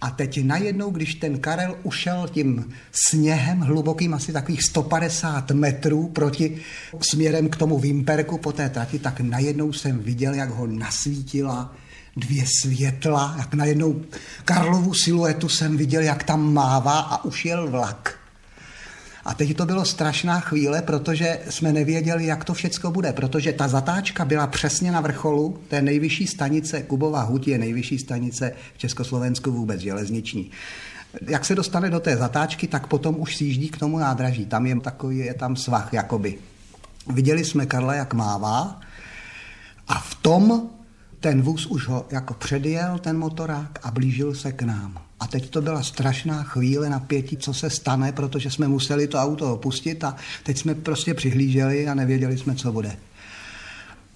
A 0.00 0.10
teď 0.10 0.44
najednou, 0.44 0.90
když 0.90 1.14
ten 1.14 1.38
Karel 1.38 1.76
ušel 1.82 2.28
tím 2.28 2.72
sněhem 2.92 3.60
hlubokým 3.60 4.14
asi 4.14 4.32
takových 4.32 4.62
150 4.62 5.50
metrů 5.50 6.08
proti 6.08 6.56
směrem 7.00 7.48
k 7.48 7.56
tomu 7.56 7.78
Vimperku 7.78 8.38
po 8.38 8.52
té 8.52 8.68
trati, 8.68 8.98
tak 8.98 9.20
najednou 9.20 9.72
jsem 9.72 9.98
viděl, 9.98 10.34
jak 10.34 10.50
ho 10.50 10.66
nasvítila 10.66 11.74
dvě 12.16 12.44
světla, 12.60 13.34
jak 13.38 13.54
najednou 13.54 14.02
Karlovu 14.44 14.94
siluetu 14.94 15.48
jsem 15.48 15.76
viděl, 15.76 16.02
jak 16.02 16.24
tam 16.24 16.52
mává 16.52 16.98
a 17.00 17.24
už 17.24 17.44
jel 17.44 17.70
vlak. 17.70 18.25
A 19.26 19.34
teď 19.34 19.56
to 19.56 19.66
bylo 19.66 19.84
strašná 19.84 20.40
chvíle, 20.40 20.82
protože 20.82 21.38
jsme 21.50 21.72
nevěděli, 21.72 22.26
jak 22.26 22.44
to 22.44 22.54
všecko 22.54 22.90
bude, 22.90 23.12
protože 23.12 23.52
ta 23.52 23.68
zatáčka 23.68 24.24
byla 24.24 24.46
přesně 24.46 24.92
na 24.92 25.00
vrcholu 25.00 25.58
té 25.68 25.82
nejvyšší 25.82 26.26
stanice, 26.26 26.82
Kubová 26.82 27.22
hutí 27.22 27.50
je 27.50 27.58
nejvyšší 27.58 27.98
stanice 27.98 28.52
v 28.74 28.78
Československu 28.78 29.52
vůbec 29.52 29.80
železniční. 29.80 30.50
Jak 31.28 31.44
se 31.44 31.54
dostane 31.54 31.90
do 31.90 32.00
té 32.00 32.16
zatáčky, 32.16 32.66
tak 32.66 32.86
potom 32.86 33.14
už 33.18 33.36
sjíždí 33.36 33.68
k 33.68 33.78
tomu 33.78 33.98
nádraží. 33.98 34.46
Tam 34.46 34.66
je 34.66 34.80
takový, 34.80 35.18
je 35.18 35.34
tam 35.34 35.56
svah, 35.56 35.92
jakoby. 35.92 36.38
Viděli 37.06 37.44
jsme 37.44 37.66
Karla, 37.66 37.94
jak 37.94 38.14
mává 38.14 38.80
a 39.88 39.98
v 39.98 40.14
tom 40.14 40.70
ten 41.20 41.42
vůz 41.42 41.66
už 41.66 41.88
ho 41.88 42.06
jako 42.10 42.34
předjel, 42.34 42.98
ten 42.98 43.18
motorák, 43.18 43.78
a 43.82 43.90
blížil 43.90 44.34
se 44.34 44.52
k 44.52 44.62
nám. 44.62 45.05
A 45.20 45.26
teď 45.26 45.50
to 45.50 45.62
byla 45.62 45.82
strašná 45.82 46.42
chvíle 46.42 46.90
napětí, 46.90 47.36
co 47.36 47.54
se 47.54 47.70
stane, 47.70 48.12
protože 48.12 48.50
jsme 48.50 48.68
museli 48.68 49.08
to 49.08 49.18
auto 49.18 49.54
opustit 49.54 50.04
a 50.04 50.16
teď 50.42 50.58
jsme 50.58 50.74
prostě 50.74 51.14
přihlíželi 51.14 51.88
a 51.88 51.94
nevěděli 51.94 52.38
jsme, 52.38 52.54
co 52.54 52.72
bude. 52.72 52.96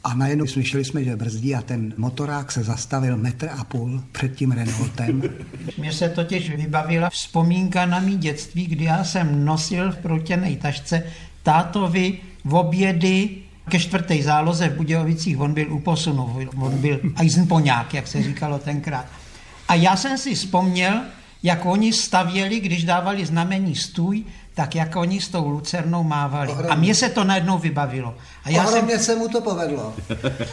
A 0.05 0.15
najednou 0.15 0.47
slyšeli 0.47 0.85
jsme, 0.85 1.05
že 1.05 1.17
brzdí 1.17 1.55
a 1.55 1.63
ten 1.63 1.95
motorák 1.97 2.53
se 2.53 2.63
zastavil 2.63 3.17
metr 3.17 3.49
a 3.59 3.65
půl 3.65 4.03
před 4.13 4.37
tím 4.37 4.53
Renaultem. 4.53 5.23
Mně 5.79 5.93
se 5.93 6.09
totiž 6.09 6.51
vybavila 6.51 7.11
vzpomínka 7.11 7.87
na 7.87 8.01
mý 8.01 8.17
dětství, 8.17 8.67
kdy 8.67 8.85
já 8.85 9.05
jsem 9.05 9.45
nosil 9.45 9.93
v 9.93 9.97
proutěné 9.97 10.57
tašce 10.57 11.03
tátovi 11.43 12.19
v 12.45 12.55
obědy 12.55 13.37
ke 13.69 13.79
čtvrté 13.79 14.23
záloze 14.23 14.69
v 14.69 14.77
Budějovicích, 14.77 15.41
on 15.41 15.55
byl 15.55 15.73
u 15.73 15.81
posunu, 15.81 16.49
on 16.57 16.79
byl 16.79 17.01
Eisenpoňák, 17.17 17.95
jak 17.95 18.07
se 18.07 18.23
říkalo 18.23 18.59
tenkrát. 18.59 19.07
A 19.71 19.75
já 19.75 19.97
jsem 19.97 20.19
si 20.19 20.35
vzpomněl, 20.35 21.01
jak 21.43 21.67
oni 21.67 21.93
stavěli, 21.93 22.61
když 22.61 22.85
dávali 22.85 23.27
znamení 23.27 23.77
stůj, 23.77 24.25
tak 24.55 24.75
jak 24.75 24.97
oni 24.97 25.21
s 25.21 25.29
tou 25.29 25.49
lucernou 25.49 26.03
mávali. 26.03 26.49
Ohromně. 26.49 26.71
A 26.71 26.75
mně 26.75 26.95
se 26.95 27.09
to 27.09 27.25
najednou 27.25 27.59
vybavilo. 27.59 28.17
A 28.45 28.51
já 28.51 28.65
Ohromně 28.65 28.99
jsem... 28.99 29.05
se 29.05 29.17
mu 29.17 29.29
to 29.29 29.41
povedlo, 29.41 29.95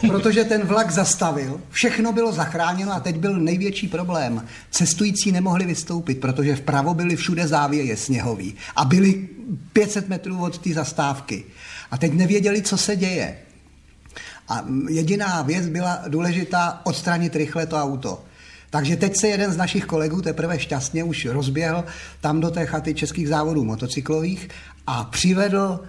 protože 0.08 0.44
ten 0.44 0.66
vlak 0.66 0.90
zastavil, 0.90 1.60
všechno 1.70 2.12
bylo 2.12 2.32
zachráněno 2.32 2.92
a 2.92 3.00
teď 3.00 3.16
byl 3.16 3.40
největší 3.40 3.88
problém. 3.88 4.46
Cestující 4.70 5.32
nemohli 5.32 5.66
vystoupit, 5.66 6.20
protože 6.20 6.56
vpravo 6.56 6.94
byly 6.94 7.16
všude 7.16 7.48
závěje 7.48 7.96
sněhový 7.96 8.54
a 8.76 8.84
byli 8.84 9.28
500 9.72 10.08
metrů 10.08 10.42
od 10.42 10.58
té 10.58 10.72
zastávky. 10.72 11.44
A 11.90 11.98
teď 11.98 12.12
nevěděli, 12.12 12.62
co 12.62 12.76
se 12.76 12.96
děje. 12.96 13.38
A 14.48 14.64
jediná 14.88 15.42
věc 15.42 15.66
byla 15.66 15.98
důležitá 16.08 16.80
odstranit 16.84 17.36
rychle 17.36 17.66
to 17.66 17.76
auto. 17.76 18.27
Takže 18.70 18.96
teď 18.96 19.16
se 19.16 19.28
jeden 19.28 19.52
z 19.52 19.56
našich 19.56 19.84
kolegů 19.84 20.22
teprve 20.22 20.58
šťastně 20.58 21.04
už 21.04 21.26
rozběhl 21.26 21.84
tam 22.20 22.40
do 22.40 22.50
té 22.50 22.66
chaty 22.66 22.94
českých 22.94 23.28
závodů 23.28 23.64
motocyklových 23.64 24.48
a 24.86 25.04
přivedl 25.04 25.80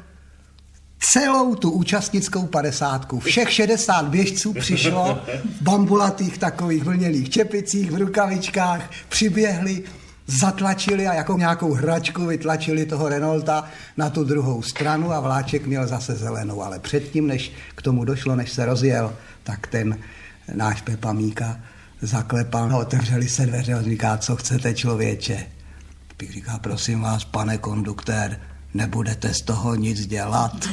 celou 1.00 1.56
tu 1.56 1.72
účastnickou 1.72 2.46
padesátku. 2.46 3.20
Všech 3.20 3.52
60 3.52 4.08
běžců 4.08 4.54
přišlo 4.54 5.22
v 5.60 5.62
bambulatých 5.62 6.38
takových 6.38 6.84
vlněných 6.84 7.30
čepicích, 7.30 7.92
v 7.92 7.96
rukavičkách, 7.96 8.92
přiběhli, 9.10 9.84
zatlačili 10.28 11.08
a 11.08 11.14
jako 11.14 11.38
nějakou 11.38 11.74
hračku 11.74 12.26
vytlačili 12.26 12.86
toho 12.86 13.10
Renaulta 13.10 13.70
na 13.98 14.10
tu 14.10 14.24
druhou 14.24 14.62
stranu 14.62 15.12
a 15.12 15.20
vláček 15.20 15.66
měl 15.66 15.88
zase 15.88 16.16
zelenou. 16.16 16.64
Ale 16.64 16.80
předtím, 16.80 17.28
než 17.28 17.52
k 17.76 17.82
tomu 17.82 18.06
došlo, 18.06 18.36
než 18.36 18.52
se 18.52 18.66
rozjel, 18.66 19.14
tak 19.44 19.68
ten 19.68 19.98
náš 20.54 20.82
Pepa 20.82 21.14
Míka 21.14 21.60
zaklepal, 22.02 22.70
no, 22.70 22.80
otevřeli 22.80 23.30
se 23.30 23.46
dveře 23.46 23.74
a 23.74 23.82
říká, 23.82 24.18
co 24.18 24.36
chcete 24.36 24.74
člověče. 24.74 25.46
Pík 26.18 26.32
říká, 26.32 26.60
prosím 26.60 27.02
vás, 27.02 27.26
pane 27.26 27.58
konduktér, 27.58 28.40
nebudete 28.74 29.34
z 29.34 29.42
toho 29.42 29.76
nic 29.76 30.08
dělat. 30.08 30.70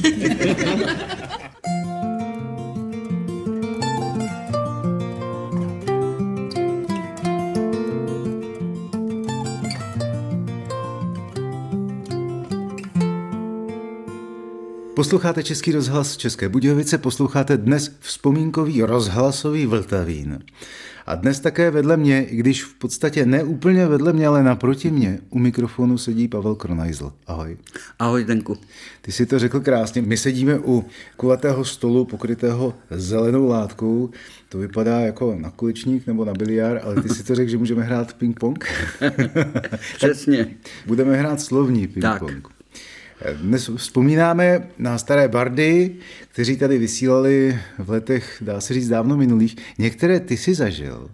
Posloucháte 14.96 15.42
Český 15.42 15.72
rozhlas 15.72 16.16
České 16.16 16.48
Budějovice, 16.48 16.98
posloucháte 16.98 17.56
dnes 17.56 17.96
vzpomínkový 18.00 18.82
rozhlasový 18.82 19.66
Vltavín. 19.66 20.38
A 21.06 21.14
dnes 21.14 21.40
také 21.40 21.70
vedle 21.70 21.96
mě, 21.96 22.24
i 22.24 22.36
když 22.36 22.64
v 22.64 22.74
podstatě 22.74 23.26
ne 23.26 23.44
úplně 23.44 23.86
vedle 23.86 24.12
mě, 24.12 24.26
ale 24.26 24.42
naproti 24.42 24.90
mě, 24.90 25.18
u 25.30 25.38
mikrofonu 25.38 25.98
sedí 25.98 26.28
Pavel 26.28 26.54
Kronajzl. 26.54 27.12
Ahoj. 27.26 27.56
Ahoj, 27.98 28.24
Denku. 28.24 28.56
Ty 29.02 29.12
si 29.12 29.26
to 29.26 29.38
řekl 29.38 29.60
krásně. 29.60 30.02
My 30.02 30.16
sedíme 30.16 30.58
u 30.58 30.84
kulatého 31.16 31.64
stolu 31.64 32.04
pokrytého 32.04 32.74
zelenou 32.90 33.48
látkou. 33.48 34.10
To 34.48 34.58
vypadá 34.58 35.00
jako 35.00 35.36
na 35.38 35.50
kuličník 35.50 36.06
nebo 36.06 36.24
na 36.24 36.34
biliár, 36.34 36.80
ale 36.84 37.02
ty 37.02 37.08
si 37.08 37.24
to 37.24 37.34
řekl, 37.34 37.50
že 37.50 37.58
můžeme 37.58 37.82
hrát 37.82 38.16
ping-pong. 38.18 38.64
Přesně. 39.96 40.46
Budeme 40.86 41.16
hrát 41.16 41.40
slovní 41.40 41.88
ping-pong. 41.88 42.42
Tak. 42.42 42.55
Dnes 43.42 43.70
vzpomínáme 43.76 44.68
na 44.78 44.98
staré 44.98 45.28
bardy, 45.28 45.96
kteří 46.28 46.56
tady 46.56 46.78
vysílali 46.78 47.58
v 47.78 47.90
letech, 47.90 48.42
dá 48.44 48.60
se 48.60 48.74
říct, 48.74 48.88
dávno 48.88 49.16
minulých. 49.16 49.56
Některé 49.78 50.20
ty 50.20 50.36
si 50.36 50.54
zažil, 50.54 51.10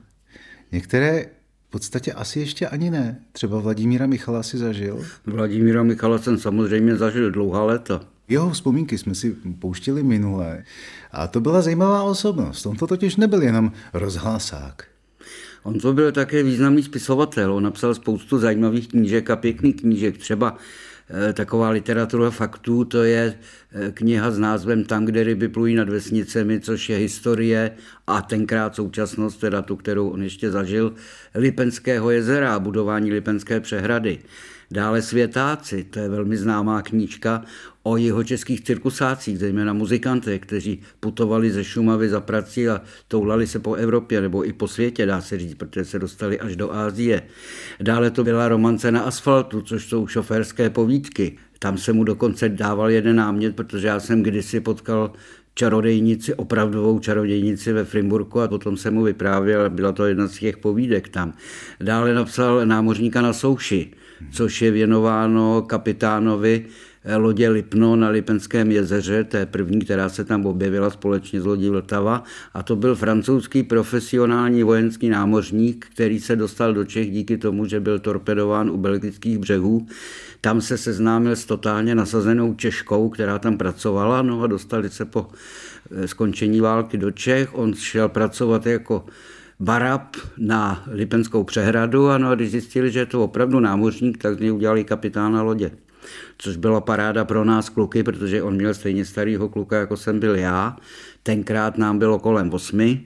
některé 0.73 1.27
v 1.69 1.71
podstatě 1.71 2.13
asi 2.13 2.41
ještě 2.41 2.69
ani 2.69 2.91
ne. 2.91 3.21
Třeba 3.33 3.61
Vladimíra 3.61 4.07
Michala 4.07 4.43
si 4.43 4.59
zažil. 4.59 5.05
Vladimíra 5.27 5.83
Michala 5.83 6.19
jsem 6.19 6.39
samozřejmě 6.39 6.97
zažil 6.97 7.31
dlouhá 7.31 7.65
léta. 7.65 8.01
Jeho 8.29 8.51
vzpomínky 8.51 8.99
jsme 8.99 9.15
si 9.15 9.37
pouštili 9.59 10.03
minulé 10.03 10.65
a 11.13 11.27
to 11.27 11.41
byla 11.41 11.63
zajímavá 11.63 12.03
osobnost. 12.03 12.67
On 12.67 12.77
to 12.77 12.87
totiž 12.87 13.17
nebyl 13.17 13.43
jenom 13.43 13.73
rozhlasák. 13.93 14.85
On 15.63 15.79
to 15.79 15.93
byl 15.93 16.13
také 16.13 16.43
významný 16.43 16.83
spisovatel. 16.83 17.55
On 17.55 17.63
napsal 17.63 17.95
spoustu 17.95 18.39
zajímavých 18.39 18.89
knížek 18.89 19.31
a 19.31 19.37
pěkných 19.37 19.77
knížek. 19.77 20.19
Třeba 20.19 20.57
taková 21.33 21.71
literatura 21.71 22.31
faktů, 22.31 22.85
to 22.85 23.03
je 23.03 23.35
eh, 23.73 23.93
kniha 23.93 24.31
s 24.31 24.39
názvem 24.39 24.85
Tam, 24.85 25.05
kde 25.05 25.25
ryby 25.25 25.49
plují 25.49 25.75
nad 25.75 25.89
vesnicemi, 25.89 26.61
což 26.61 26.89
je 26.89 26.97
historie 26.97 27.71
a 28.07 28.23
tenkrát 28.23 28.75
současnost, 28.75 29.41
teda 29.41 29.63
tu, 29.63 29.77
kterou 29.77 30.09
on 30.09 30.23
ještě 30.23 30.51
zažil, 30.51 30.95
Lipenského 31.35 32.11
jezera 32.11 32.55
a 32.55 32.59
budování 32.59 33.13
Lipenské 33.13 33.61
přehrady. 33.61 34.19
Dále 34.71 35.03
Světáci, 35.03 35.85
to 35.85 35.99
je 35.99 36.09
velmi 36.09 36.37
známá 36.37 36.83
knížka 36.83 37.45
o 37.83 37.97
jeho 37.97 38.25
českých 38.25 38.61
cirkusácích, 38.61 39.39
zejména 39.39 39.73
muzikantech, 39.73 40.41
kteří 40.41 40.81
putovali 41.01 41.51
ze 41.51 41.65
Šumavy 41.65 42.09
za 42.09 42.21
prací 42.21 42.69
a 42.69 42.83
toulali 43.09 43.47
se 43.47 43.59
po 43.59 43.75
Evropě 43.75 44.21
nebo 44.21 44.49
i 44.49 44.53
po 44.53 44.69
světě, 44.69 45.07
dá 45.07 45.21
se 45.21 45.39
říct, 45.39 45.55
protože 45.55 45.85
se 45.85 45.99
dostali 45.99 46.41
až 46.41 46.57
do 46.57 46.73
Ázie. 46.73 47.23
Dále 47.81 48.11
to 48.11 48.25
byla 48.25 48.49
romance 48.49 48.93
na 48.93 49.01
asfaltu, 49.01 49.63
což 49.63 49.89
jsou 49.89 50.07
šoférské 50.07 50.71
povídky. 50.71 51.37
Tam 51.59 51.79
se 51.79 51.93
mu 51.93 52.05
dokonce 52.05 52.49
dával 52.49 52.91
jeden 52.91 53.17
námět, 53.17 53.57
protože 53.57 53.87
já 53.87 54.01
jsem 54.01 54.23
kdysi 54.23 54.61
potkal 54.61 55.13
čarodejnici, 55.55 56.35
opravdovou 56.35 56.99
čarodějnici 56.99 57.73
ve 57.73 57.85
Frimburku 57.85 58.41
a 58.41 58.49
potom 58.49 58.77
jsem 58.77 58.95
mu 58.95 59.03
vyprávěl, 59.03 59.71
byla 59.71 59.93
to 59.93 60.07
jedna 60.07 60.27
z 60.29 60.39
těch 60.39 60.57
povídek 60.57 61.09
tam. 61.09 61.33
Dále 61.81 62.15
napsal 62.15 62.67
námořníka 62.67 63.23
na 63.23 63.33
souši, 63.33 63.91
což 64.33 64.63
je 64.63 64.71
věnováno 64.71 65.63
kapitánovi 65.63 66.67
lodě 67.17 67.49
Lipno 67.49 67.97
na 67.97 68.09
Lipenském 68.09 68.73
jezeře, 68.73 69.27
je 69.39 69.47
první, 69.47 69.81
která 69.81 70.09
se 70.09 70.25
tam 70.25 70.47
objevila 70.47 70.91
společně 70.91 71.41
s 71.41 71.45
lodí 71.45 71.69
Vltava 71.69 72.25
a 72.55 72.63
to 72.63 72.77
byl 72.77 72.95
francouzský 72.95 73.63
profesionální 73.63 74.63
vojenský 74.63 75.09
námořník, 75.09 75.87
který 75.95 76.21
se 76.21 76.37
dostal 76.37 76.75
do 76.75 76.85
Čech 76.85 77.11
díky 77.11 77.39
tomu, 77.39 77.67
že 77.67 77.81
byl 77.81 77.99
torpedován 77.99 78.71
u 78.71 78.77
belgických 78.77 79.39
břehů. 79.39 79.87
Tam 80.41 80.61
se 80.61 80.79
seznámil 80.79 81.37
s 81.37 81.45
totálně 81.45 81.95
nasazenou 81.95 82.55
Češkou, 82.55 83.09
která 83.09 83.39
tam 83.39 83.59
pracovala, 83.59 84.23
no 84.23 84.43
a 84.43 84.47
dostali 84.47 84.91
se 84.91 85.05
po 85.05 85.27
eh, 85.91 86.09
skončení 86.09 86.61
války 86.61 86.99
do 86.99 87.11
Čech. 87.11 87.55
On 87.55 87.75
šel 87.75 88.09
pracovat 88.09 88.67
jako 88.67 89.07
Barab 89.61 90.17
na 90.39 90.85
Lipenskou 90.93 91.45
přehradu 91.45 92.09
a, 92.09 92.19
no 92.19 92.29
a 92.29 92.35
když 92.35 92.51
zjistili, 92.51 92.91
že 92.91 92.99
je 92.99 93.07
to 93.07 93.25
opravdu 93.25 93.61
námořník, 93.61 94.19
tak 94.19 94.37
z 94.37 94.41
něj 94.41 94.53
udělali 94.53 94.85
kapitána 94.85 95.43
lodě. 95.43 95.71
Což 96.39 96.57
byla 96.57 96.81
paráda 96.81 97.25
pro 97.25 97.45
nás 97.45 97.69
kluky, 97.69 98.03
protože 98.03 98.43
on 98.43 98.55
měl 98.55 98.75
stejně 98.75 99.05
starýho 99.05 99.49
kluka, 99.49 99.79
jako 99.79 99.97
jsem 99.97 100.21
byl 100.21 100.37
já. 100.37 100.77
Tenkrát 101.23 101.79
nám 101.79 101.99
bylo 101.99 102.19
kolem 102.19 102.53
osmi. 102.55 103.01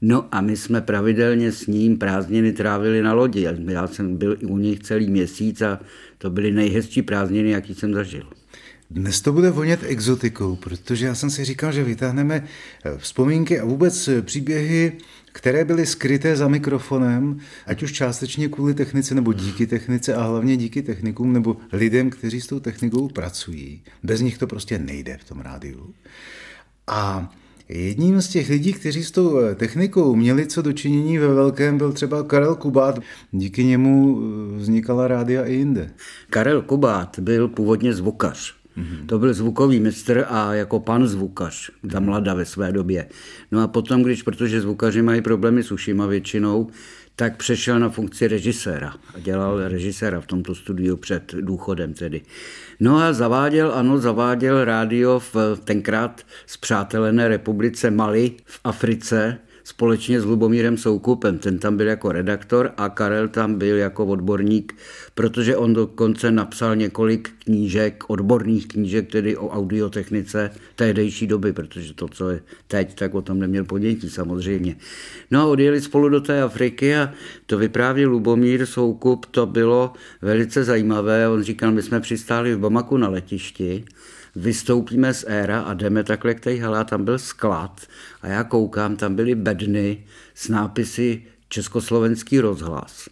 No 0.00 0.28
a 0.32 0.40
my 0.40 0.56
jsme 0.56 0.80
pravidelně 0.80 1.52
s 1.52 1.66
ním 1.66 1.98
prázdniny 1.98 2.52
trávili 2.52 3.02
na 3.02 3.12
lodi. 3.12 3.48
Já 3.66 3.86
jsem 3.86 4.16
byl 4.16 4.36
u 4.46 4.58
nich 4.58 4.78
celý 4.78 5.10
měsíc 5.10 5.62
a 5.62 5.80
to 6.18 6.30
byly 6.30 6.52
nejhezčí 6.52 7.02
prázdniny, 7.02 7.50
jaký 7.50 7.74
jsem 7.74 7.94
zažil. 7.94 8.26
Dnes 8.90 9.20
to 9.20 9.32
bude 9.32 9.50
vonět 9.50 9.80
exotikou, 9.82 10.56
protože 10.56 11.06
já 11.06 11.14
jsem 11.14 11.30
si 11.30 11.44
říkal, 11.44 11.72
že 11.72 11.84
vytáhneme 11.84 12.44
vzpomínky 12.96 13.60
a 13.60 13.64
vůbec 13.64 14.08
příběhy 14.22 14.92
které 15.32 15.64
byly 15.64 15.86
skryté 15.86 16.36
za 16.36 16.48
mikrofonem, 16.48 17.38
ať 17.66 17.82
už 17.82 17.92
částečně 17.92 18.48
kvůli 18.48 18.74
technice 18.74 19.14
nebo 19.14 19.32
díky 19.32 19.66
technice 19.66 20.14
a 20.14 20.22
hlavně 20.22 20.56
díky 20.56 20.82
technikům 20.82 21.32
nebo 21.32 21.56
lidem, 21.72 22.10
kteří 22.10 22.40
s 22.40 22.46
tou 22.46 22.60
technikou 22.60 23.08
pracují. 23.08 23.82
Bez 24.02 24.20
nich 24.20 24.38
to 24.38 24.46
prostě 24.46 24.78
nejde 24.78 25.18
v 25.20 25.24
tom 25.24 25.40
rádiu. 25.40 25.94
A 26.86 27.30
Jedním 27.72 28.22
z 28.22 28.28
těch 28.28 28.50
lidí, 28.50 28.72
kteří 28.72 29.04
s 29.04 29.10
tou 29.10 29.36
technikou 29.54 30.16
měli 30.16 30.46
co 30.46 30.62
dočinění 30.62 31.18
ve 31.18 31.28
velkém, 31.28 31.78
byl 31.78 31.92
třeba 31.92 32.22
Karel 32.22 32.54
Kubát. 32.54 32.98
Díky 33.32 33.64
němu 33.64 34.20
vznikala 34.56 35.08
rádia 35.08 35.44
i 35.44 35.54
jinde. 35.54 35.90
Karel 36.30 36.62
Kubát 36.62 37.18
byl 37.18 37.48
původně 37.48 37.94
zvukař. 37.94 38.59
Mm-hmm. 38.78 39.06
To 39.06 39.18
byl 39.18 39.34
zvukový 39.34 39.80
mistr 39.80 40.24
a 40.28 40.54
jako 40.54 40.80
pan 40.80 41.06
zvukař, 41.06 41.70
ta 41.90 42.00
mlada 42.00 42.34
ve 42.34 42.44
své 42.44 42.72
době. 42.72 43.08
No 43.52 43.62
a 43.62 43.66
potom, 43.66 44.02
když, 44.02 44.22
protože 44.22 44.60
zvukaři 44.60 45.02
mají 45.02 45.22
problémy 45.22 45.62
s 45.62 45.72
ušima 45.72 46.06
většinou, 46.06 46.70
tak 47.16 47.36
přešel 47.36 47.78
na 47.78 47.88
funkci 47.88 48.28
režiséra 48.28 48.94
a 49.14 49.18
dělal 49.18 49.68
režiséra 49.68 50.20
v 50.20 50.26
tomto 50.26 50.54
studiu 50.54 50.96
před 50.96 51.34
důchodem 51.40 51.94
tedy. 51.94 52.22
No 52.80 52.96
a 52.96 53.12
zaváděl, 53.12 53.72
ano, 53.72 53.98
zaváděl 53.98 54.64
rádio 54.64 55.20
v 55.20 55.36
tenkrát 55.64 56.22
zpřátelené 56.46 57.28
republice 57.28 57.90
Mali 57.90 58.32
v 58.44 58.60
Africe, 58.64 59.38
společně 59.64 60.20
s 60.20 60.24
Lubomírem 60.24 60.76
Soukupem. 60.76 61.38
Ten 61.38 61.58
tam 61.58 61.76
byl 61.76 61.86
jako 61.86 62.12
redaktor 62.12 62.72
a 62.76 62.88
Karel 62.88 63.28
tam 63.28 63.54
byl 63.54 63.76
jako 63.76 64.06
odborník, 64.06 64.76
protože 65.14 65.56
on 65.56 65.74
dokonce 65.74 66.30
napsal 66.30 66.76
několik 66.76 67.30
knížek, 67.44 68.04
odborných 68.08 68.68
knížek, 68.68 69.10
tedy 69.10 69.36
o 69.36 69.48
audiotechnice 69.48 70.50
tehdejší 70.76 71.26
doby, 71.26 71.52
protože 71.52 71.94
to, 71.94 72.08
co 72.08 72.30
je 72.30 72.40
teď, 72.66 72.94
tak 72.94 73.14
o 73.14 73.22
tom 73.22 73.38
neměl 73.38 73.64
ponětí 73.64 74.10
samozřejmě. 74.10 74.76
No 75.30 75.40
a 75.40 75.46
odjeli 75.46 75.80
spolu 75.80 76.08
do 76.08 76.20
té 76.20 76.42
Afriky 76.42 76.96
a 76.96 77.12
to 77.46 77.58
vyprávěl 77.58 78.10
Lubomír 78.10 78.66
Soukup, 78.66 79.26
to 79.26 79.46
bylo 79.46 79.92
velice 80.22 80.64
zajímavé. 80.64 81.28
On 81.28 81.42
říkal, 81.42 81.72
my 81.72 81.82
jsme 81.82 82.00
přistáli 82.00 82.54
v 82.54 82.58
Bamaku 82.58 82.96
na 82.96 83.08
letišti 83.08 83.84
vystoupíme 84.36 85.14
z 85.14 85.24
éra 85.28 85.60
a 85.60 85.74
jdeme 85.74 86.04
takhle 86.04 86.34
k 86.34 86.40
té 86.40 86.56
hala, 86.56 86.84
tam 86.84 87.04
byl 87.04 87.18
sklad 87.18 87.80
a 88.22 88.26
já 88.26 88.44
koukám, 88.44 88.96
tam 88.96 89.14
byly 89.14 89.34
bedny 89.34 90.04
s 90.34 90.48
nápisy 90.48 91.22
Československý 91.48 92.40
rozhlas. 92.40 93.08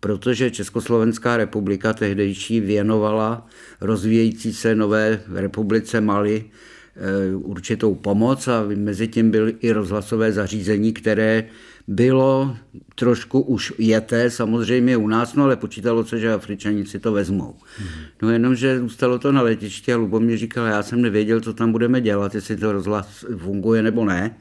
Protože 0.00 0.50
Československá 0.50 1.36
republika 1.36 1.92
tehdejší 1.92 2.60
věnovala 2.60 3.46
rozvíjející 3.80 4.52
se 4.52 4.74
nové 4.74 5.20
republice 5.34 6.00
Mali 6.00 6.44
eh, 6.44 7.36
určitou 7.36 7.94
pomoc 7.94 8.48
a 8.48 8.64
mezi 8.76 9.08
tím 9.08 9.30
byly 9.30 9.56
i 9.60 9.72
rozhlasové 9.72 10.32
zařízení, 10.32 10.92
které 10.92 11.44
bylo 11.88 12.56
trošku 12.94 13.40
už 13.40 13.72
jeté 13.78 14.30
samozřejmě 14.30 14.96
u 14.96 15.08
nás, 15.08 15.34
no 15.34 15.44
ale 15.44 15.56
počítalo 15.56 16.04
se, 16.04 16.20
že 16.20 16.32
Afričani 16.32 16.86
si 16.86 16.98
to 16.98 17.12
vezmou. 17.12 17.54
No 18.22 18.30
jenom, 18.30 18.54
že 18.54 18.78
zůstalo 18.80 19.18
to 19.18 19.32
na 19.32 19.42
letišti 19.42 19.92
a 19.92 19.96
Lubomír 19.96 20.38
říkal, 20.38 20.66
já 20.66 20.82
jsem 20.82 21.02
nevěděl, 21.02 21.40
co 21.40 21.52
tam 21.52 21.72
budeme 21.72 22.00
dělat, 22.00 22.34
jestli 22.34 22.56
to 22.56 22.72
rozhlas 22.72 23.24
funguje 23.38 23.82
nebo 23.82 24.04
ne, 24.04 24.36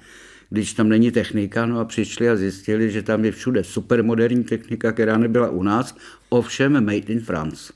když 0.50 0.74
tam 0.74 0.90
není 0.90 1.12
technika, 1.12 1.66
no 1.66 1.80
a 1.80 1.86
přišli 1.86 2.30
a 2.30 2.36
zjistili, 2.36 2.92
že 2.92 3.02
tam 3.02 3.26
je 3.26 3.32
všude 3.32 3.64
supermoderní 3.64 4.44
technika, 4.44 4.92
která 4.92 5.18
nebyla 5.18 5.50
u 5.50 5.64
nás, 5.64 5.96
ovšem 6.30 6.86
made 6.86 6.98
in 6.98 7.20
France. 7.20 7.74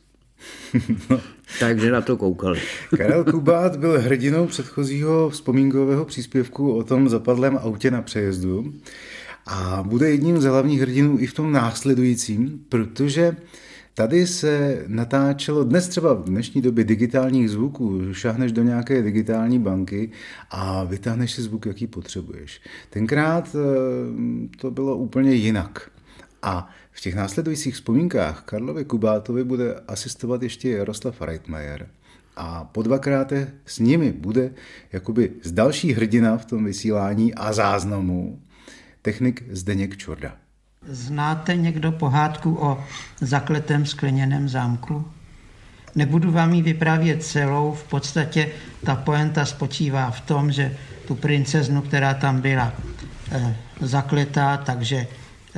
No. 1.09 1.21
Takže 1.59 1.91
na 1.91 2.01
to 2.01 2.17
koukali. 2.17 2.61
Karel 2.97 3.23
Kubát 3.31 3.75
byl 3.75 4.01
hrdinou 4.01 4.47
předchozího 4.47 5.29
vzpomínkového 5.29 6.05
příspěvku 6.05 6.73
o 6.73 6.83
tom 6.83 7.09
zapadlém 7.09 7.57
autě 7.57 7.91
na 7.91 8.01
přejezdu 8.01 8.73
a 9.45 9.83
bude 9.87 10.09
jedním 10.09 10.41
z 10.41 10.43
hlavních 10.43 10.81
hrdinů 10.81 11.19
i 11.19 11.27
v 11.27 11.33
tom 11.33 11.51
následujícím, 11.51 12.65
protože 12.69 13.35
Tady 13.99 14.27
se 14.27 14.83
natáčelo 14.87 15.63
dnes 15.63 15.87
třeba 15.87 16.13
v 16.13 16.23
dnešní 16.23 16.61
době 16.61 16.83
digitálních 16.83 17.49
zvuků, 17.49 18.13
šáhneš 18.13 18.51
do 18.51 18.63
nějaké 18.63 19.01
digitální 19.01 19.59
banky 19.59 20.11
a 20.51 20.83
vytáhneš 20.83 21.31
si 21.31 21.41
zvuk, 21.41 21.65
jaký 21.65 21.87
potřebuješ. 21.87 22.61
Tenkrát 22.89 23.55
eh, 23.55 24.57
to 24.57 24.71
bylo 24.71 24.97
úplně 24.97 25.33
jinak. 25.33 25.91
A 26.41 26.69
v 26.91 27.01
těch 27.01 27.15
následujících 27.15 27.73
vzpomínkách 27.73 28.43
Karlovi 28.43 28.85
Kubátovi 28.85 29.43
bude 29.43 29.75
asistovat 29.87 30.43
ještě 30.43 30.69
Jaroslav 30.69 31.21
Reitmeier. 31.21 31.87
A 32.35 32.63
po 32.63 32.81
dvakrát 32.81 33.33
s 33.65 33.79
nimi 33.79 34.11
bude 34.11 34.53
jakoby 34.91 35.31
z 35.43 35.51
další 35.51 35.93
hrdina 35.93 36.37
v 36.37 36.45
tom 36.45 36.65
vysílání 36.65 37.35
a 37.35 37.53
záznamu 37.53 38.39
technik 39.09 39.43
Zdeněk 39.51 39.97
Čorda. 39.97 40.31
Znáte 40.87 41.55
někdo 41.55 41.91
pohádku 41.91 42.57
o 42.61 42.83
zakletém 43.21 43.85
skleněném 43.85 44.49
zámku? 44.49 45.05
Nebudu 45.95 46.31
vám 46.31 46.53
ji 46.53 46.61
vyprávět 46.61 47.23
celou, 47.23 47.73
v 47.73 47.83
podstatě 47.83 48.49
ta 48.85 48.95
poenta 48.95 49.45
spočívá 49.45 50.11
v 50.11 50.21
tom, 50.21 50.51
že 50.51 50.77
tu 51.07 51.15
princeznu, 51.15 51.81
která 51.81 52.13
tam 52.13 52.41
byla 52.41 52.73
e, 53.31 53.55
zakletá, 53.81 54.57
takže 54.57 55.07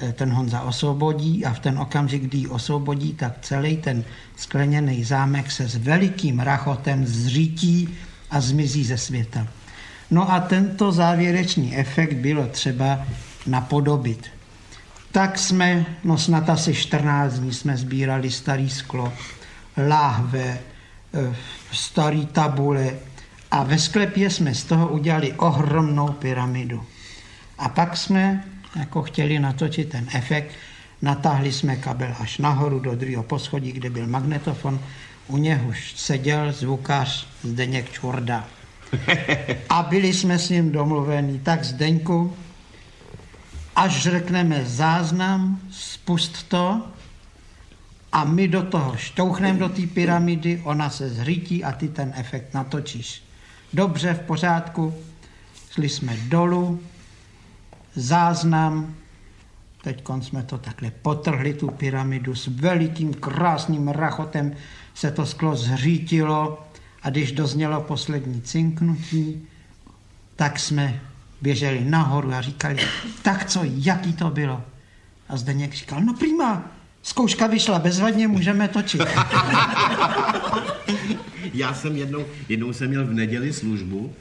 e, 0.02 0.14
ten 0.14 0.32
Honza 0.32 0.62
osvobodí 0.62 1.46
a 1.46 1.54
v 1.54 1.60
ten 1.60 1.80
okamžik, 1.80 2.24
kdy 2.24 2.38
ji 2.38 2.48
osvobodí, 2.48 3.14
tak 3.14 3.34
celý 3.42 3.78
ten 3.78 4.04
skleněný 4.36 5.04
zámek 5.04 5.52
se 5.52 5.68
s 5.68 5.76
velikým 5.76 6.40
rachotem 6.40 7.06
zřítí 7.06 7.90
a 8.30 8.42
zmizí 8.42 8.84
ze 8.84 8.98
světa. 8.98 9.48
No 10.12 10.32
a 10.32 10.40
tento 10.40 10.92
závěrečný 10.92 11.76
efekt 11.78 12.14
bylo 12.14 12.48
třeba 12.48 13.08
napodobit. 13.48 14.28
Tak 15.12 15.40
jsme, 15.40 15.86
no 16.04 16.18
snad 16.18 16.50
asi 16.50 16.74
14 16.74 17.34
dní 17.34 17.54
jsme 17.54 17.78
sbírali 17.78 18.32
starý 18.32 18.70
sklo, 18.70 19.14
láhve, 19.88 20.60
eh, 21.14 21.36
starý 21.72 22.26
tabule 22.26 22.94
a 23.52 23.64
ve 23.64 23.80
sklepě 23.80 24.30
jsme 24.30 24.56
z 24.56 24.64
toho 24.64 24.88
udělali 24.88 25.34
ohromnou 25.34 26.08
pyramidu. 26.08 26.84
A 27.58 27.70
pak 27.70 27.98
jsme 27.98 28.44
jako 28.76 29.02
chtěli 29.02 29.40
natočit 29.40 29.90
ten 29.90 30.08
efekt, 30.14 30.52
natáhli 31.02 31.52
jsme 31.52 31.76
kabel 31.76 32.16
až 32.20 32.38
nahoru 32.38 32.80
do 32.80 32.96
druhého 32.96 33.24
poschodí, 33.24 33.72
kde 33.72 33.90
byl 33.90 34.08
magnetofon, 34.08 34.80
u 35.28 35.38
něhož 35.38 35.94
seděl 35.96 36.52
zvukař 36.52 37.28
Zdeněk 37.44 37.92
Čurda. 37.92 38.48
A 39.70 39.84
byli 39.84 40.14
jsme 40.14 40.40
s 40.40 40.50
ním 40.50 40.72
domluveni, 40.72 41.40
tak 41.40 41.64
Zdeňku, 41.64 42.34
až 43.76 44.02
řekneme 44.02 44.66
záznam, 44.66 45.60
spust 45.72 46.44
to 46.44 46.88
a 48.12 48.24
my 48.24 48.48
do 48.48 48.64
toho 48.64 48.98
štouchneme 48.98 49.60
do 49.60 49.70
té 49.70 49.88
pyramidy, 49.88 50.62
ona 50.64 50.90
se 50.90 51.10
zřítí 51.10 51.64
a 51.64 51.72
ty 51.72 51.88
ten 51.88 52.14
efekt 52.16 52.54
natočíš. 52.54 53.24
Dobře, 53.74 54.14
v 54.14 54.20
pořádku, 54.20 54.94
šli 55.72 55.90
jsme 55.90 56.18
dolů, 56.28 56.80
záznam, 57.96 58.96
teď 59.84 60.04
jsme 60.22 60.44
to 60.44 60.58
takhle 60.58 60.92
potrhli, 60.92 61.54
tu 61.54 61.68
pyramidu 61.68 62.36
s 62.36 62.48
velikým 62.48 63.14
krásným 63.14 63.88
rachotem 63.88 64.56
se 64.94 65.12
to 65.12 65.26
sklo 65.26 65.56
zřítilo. 65.56 66.68
A 67.04 67.10
když 67.10 67.32
doznělo 67.32 67.82
poslední 67.82 68.42
cinknutí, 68.42 69.48
tak 70.36 70.60
jsme 70.60 71.02
běželi 71.42 71.86
nahoru 71.86 72.34
a 72.34 72.42
říkali, 72.42 72.78
tak 73.22 73.46
co, 73.46 73.62
jaký 73.64 74.14
to 74.14 74.30
bylo? 74.30 74.64
A 75.30 75.38
Zdeněk 75.38 75.74
říkal, 75.74 76.02
no 76.02 76.14
prima, 76.14 76.64
zkouška 77.02 77.48
vyšla 77.48 77.80
bezvadně, 77.80 78.28
můžeme 78.28 78.68
točit. 78.68 79.02
Já 81.54 81.74
jsem 81.74 81.96
jednou, 81.96 82.26
jednou 82.50 82.74
jsem 82.74 82.90
měl 82.90 83.06
v 83.06 83.14
neděli 83.14 83.54
službu 83.54 84.14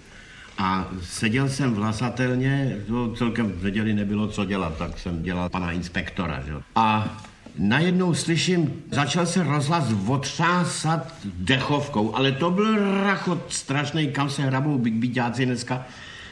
a 0.59 0.89
seděl 1.03 1.49
jsem 1.49 1.75
v 1.75 1.77
hlasatelně, 1.77 2.77
to 2.87 3.15
celkem 3.15 3.53
v 3.53 3.65
neděli 3.65 3.95
nebylo 3.95 4.29
co 4.29 4.45
dělat, 4.45 4.77
tak 4.77 4.99
jsem 4.99 5.23
dělal 5.23 5.49
pana 5.49 5.73
inspektora. 5.73 6.43
Že? 6.47 6.53
A 6.75 7.19
najednou 7.59 8.15
slyším, 8.15 8.83
začal 8.91 9.27
se 9.27 9.43
rozhlas 9.43 9.85
otřásat 10.07 11.15
dechovkou, 11.25 12.15
ale 12.15 12.33
to 12.33 12.51
byl 12.51 13.03
rachot 13.03 13.53
strašný, 13.53 14.09
kam 14.09 14.31
se 14.31 14.43
hrabou 14.43 14.79
byťáci 14.79 15.47
dneska. 15.47 15.85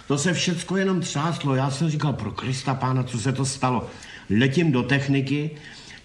To 0.08 0.18
se 0.18 0.32
všecko 0.32 0.76
jenom 0.76 1.00
třáslo. 1.00 1.54
Já 1.54 1.70
jsem 1.70 1.90
říkal, 1.90 2.12
pro 2.12 2.30
Krista 2.30 2.74
pána, 2.74 3.02
co 3.02 3.18
se 3.18 3.32
to 3.32 3.44
stalo. 3.44 3.86
Letím 4.30 4.72
do 4.72 4.82
techniky, 4.82 5.50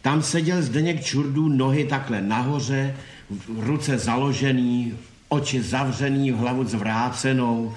tam 0.02 0.24
seděl 0.24 0.62
Zdeněk 0.62 1.04
Čurdů, 1.04 1.50
nohy 1.50 1.86
takhle 1.86 2.22
nahoře, 2.22 2.96
ruce 3.58 3.98
založený, 3.98 4.94
oči 5.30 5.62
zavřený, 5.62 6.32
hlavu 6.32 6.64
zvrácenou 6.64 7.74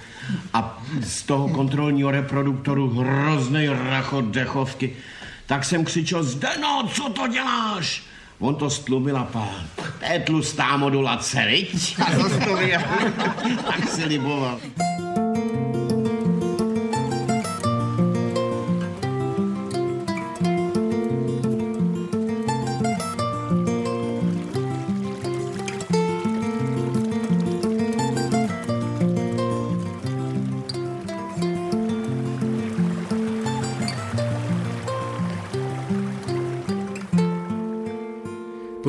a 0.54 0.82
z 1.02 1.22
toho 1.22 1.48
kontrolního 1.48 2.10
reproduktoru 2.10 2.88
hrozný 2.88 3.66
rachot 3.68 4.24
dechovky. 4.24 4.96
Tak 5.46 5.64
jsem 5.64 5.84
křičel, 5.84 6.22
Zdeno, 6.22 6.88
co 6.94 7.08
to 7.08 7.26
děláš? 7.26 8.02
On 8.38 8.54
to 8.54 8.70
stlumil 8.70 9.16
a 9.16 9.24
pán, 9.24 9.66
to 9.76 10.12
je 10.12 10.20
tlustá 10.20 10.76
modulace, 10.76 11.46
viď? 11.46 11.96
A 12.06 12.18
zastavil, 12.18 12.80
tak 13.66 13.88
se 13.88 14.04
liboval. 14.04 14.60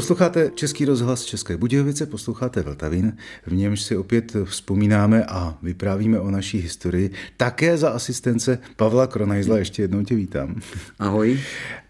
Posloucháte 0.08 0.52
Český 0.56 0.86
rozhlas 0.86 1.26
České 1.26 1.58
Budějovice, 1.58 2.06
posloucháte 2.06 2.62
Vltavín, 2.62 3.18
v 3.46 3.54
němž 3.54 3.82
si 3.82 3.98
opět 3.98 4.36
vzpomínáme 4.44 5.26
a 5.26 5.58
vyprávíme 5.62 6.20
o 6.20 6.32
naší 6.32 6.58
historii. 6.58 7.12
Také 7.38 7.78
za 7.78 7.90
asistence 7.90 8.60
Pavla 8.76 9.08
Kronajzla, 9.08 9.58
ještě 9.58 9.82
jednou 9.82 10.04
tě 10.04 10.16
vítám. 10.16 10.62
Ahoj. 11.00 11.40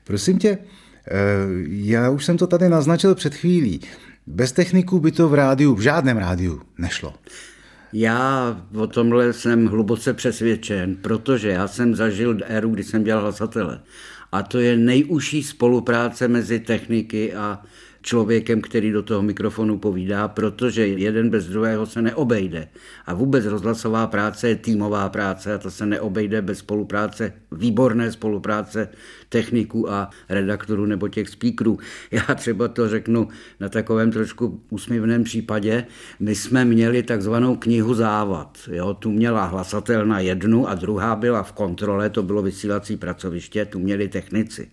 Prosím 0.03 0.39
tě, 0.39 0.57
eh, 1.07 1.13
já 1.67 2.09
už 2.09 2.25
jsem 2.25 2.37
to 2.37 2.47
tady 2.47 2.69
naznačil 2.69 3.15
před 3.15 3.35
chvílí. 3.35 3.81
Bez 4.27 4.51
techniků 4.51 4.99
by 4.99 5.11
to 5.11 5.29
v 5.29 5.33
rádiu, 5.33 5.75
v 5.75 5.81
žádném 5.81 6.17
rádiu 6.17 6.61
nešlo. 6.77 7.13
Já 7.93 8.57
o 8.75 8.87
tomhle 8.87 9.33
jsem 9.33 9.65
hluboce 9.65 10.13
přesvědčen, 10.13 10.95
protože 10.95 11.49
já 11.49 11.67
jsem 11.67 11.95
zažil 11.95 12.37
éru, 12.45 12.69
kdy 12.69 12.83
jsem 12.83 13.03
dělal 13.03 13.21
hlasatele. 13.21 13.79
A 14.31 14.43
to 14.43 14.59
je 14.59 14.77
nejužší 14.77 15.43
spolupráce 15.43 16.27
mezi 16.27 16.59
techniky 16.59 17.33
a 17.33 17.61
člověkem, 18.07 18.61
který 18.61 18.91
do 18.91 19.03
toho 19.03 19.21
mikrofonu 19.21 19.77
povídá, 19.77 20.27
protože 20.27 20.87
jeden 20.87 21.29
bez 21.29 21.47
druhého 21.47 21.85
se 21.85 22.01
neobejde. 22.01 22.67
A 23.05 23.13
vůbec 23.13 23.45
rozhlasová 23.45 24.07
práce 24.07 24.49
je 24.49 24.55
týmová 24.55 25.09
práce 25.09 25.53
a 25.53 25.57
to 25.57 25.71
se 25.71 25.85
neobejde 25.85 26.41
bez 26.41 26.57
spolupráce, 26.57 27.33
výborné 27.51 28.11
spolupráce 28.11 28.89
techniků 29.29 29.91
a 29.91 30.09
redaktorů 30.29 30.85
nebo 30.85 31.07
těch 31.07 31.29
speakerů. 31.29 31.79
Já 32.11 32.35
třeba 32.35 32.67
to 32.67 32.89
řeknu 32.89 33.27
na 33.59 33.69
takovém 33.69 34.11
trošku 34.11 34.61
úsměvném 34.69 35.23
případě. 35.23 35.85
My 36.19 36.35
jsme 36.35 36.65
měli 36.65 37.03
takzvanou 37.03 37.55
knihu 37.55 37.93
závad. 37.93 38.57
Jo? 38.71 38.93
Tu 38.93 39.11
měla 39.11 39.45
hlasatelna 39.45 40.19
jednu 40.19 40.69
a 40.69 40.75
druhá 40.75 41.15
byla 41.15 41.43
v 41.43 41.51
kontrole, 41.51 42.09
to 42.09 42.23
bylo 42.23 42.41
vysílací 42.41 42.97
pracoviště, 42.97 43.65
tu 43.65 43.79
měli 43.79 44.07
technici. 44.07 44.69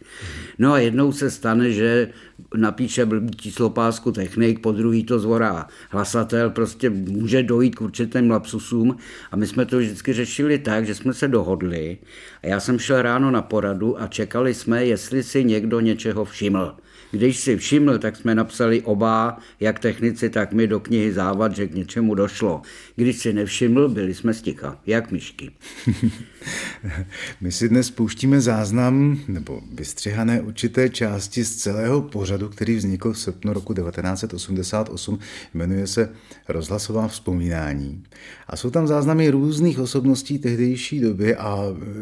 No 0.58 0.72
a 0.72 0.78
jednou 0.78 1.12
se 1.12 1.30
stane, 1.30 1.72
že 1.72 2.08
napíše 2.56 3.06
blbý 3.06 3.30
číslo 3.30 3.70
pásku 3.70 4.12
technik, 4.12 4.58
po 4.58 4.72
druhý 4.72 5.04
to 5.04 5.18
zvorá 5.18 5.66
hlasatel, 5.90 6.50
prostě 6.50 6.90
může 6.90 7.42
dojít 7.42 7.74
k 7.74 7.80
určitým 7.80 8.30
lapsusům 8.30 8.96
a 9.30 9.36
my 9.36 9.46
jsme 9.46 9.66
to 9.66 9.78
vždycky 9.78 10.12
řešili 10.12 10.58
tak, 10.58 10.86
že 10.86 10.94
jsme 10.94 11.14
se 11.14 11.28
dohodli 11.28 11.98
a 12.42 12.46
já 12.46 12.60
jsem 12.60 12.78
šel 12.78 13.02
ráno 13.02 13.30
na 13.30 13.42
poradu 13.42 14.02
a 14.02 14.06
čekali 14.44 14.54
jsme, 14.54 14.86
jestli 14.86 15.22
si 15.22 15.44
někdo 15.44 15.80
něčeho 15.80 16.24
všiml. 16.24 16.76
Když 17.14 17.38
si 17.38 17.56
všiml, 17.56 17.98
tak 17.98 18.16
jsme 18.16 18.34
napsali 18.34 18.82
oba, 18.82 19.38
jak 19.60 19.78
technici, 19.78 20.30
tak 20.30 20.52
my 20.52 20.66
do 20.66 20.80
knihy 20.80 21.12
závad, 21.12 21.56
že 21.56 21.66
k 21.66 21.74
něčemu 21.74 22.14
došlo. 22.14 22.62
Když 22.96 23.18
si 23.18 23.32
nevšiml, 23.32 23.88
byli 23.88 24.14
jsme 24.14 24.34
sticha, 24.34 24.78
jak 24.86 25.10
myšky. 25.10 25.50
My 27.40 27.52
si 27.52 27.68
dnes 27.68 27.90
pouštíme 27.90 28.40
záznam 28.40 29.20
nebo 29.28 29.60
vystřihané 29.72 30.40
určité 30.40 30.88
části 30.88 31.44
z 31.44 31.56
celého 31.56 32.02
pořadu, 32.02 32.48
který 32.48 32.76
vznikl 32.76 33.12
v 33.12 33.18
srpnu 33.18 33.52
roku 33.52 33.74
1988. 33.74 35.18
Jmenuje 35.54 35.86
se 35.86 36.12
Rozhlasová 36.48 37.08
vzpomínání. 37.08 38.02
A 38.46 38.56
jsou 38.56 38.70
tam 38.70 38.86
záznamy 38.86 39.30
různých 39.30 39.78
osobností 39.78 40.38
tehdejší 40.38 41.00
doby 41.00 41.36
a 41.36 41.58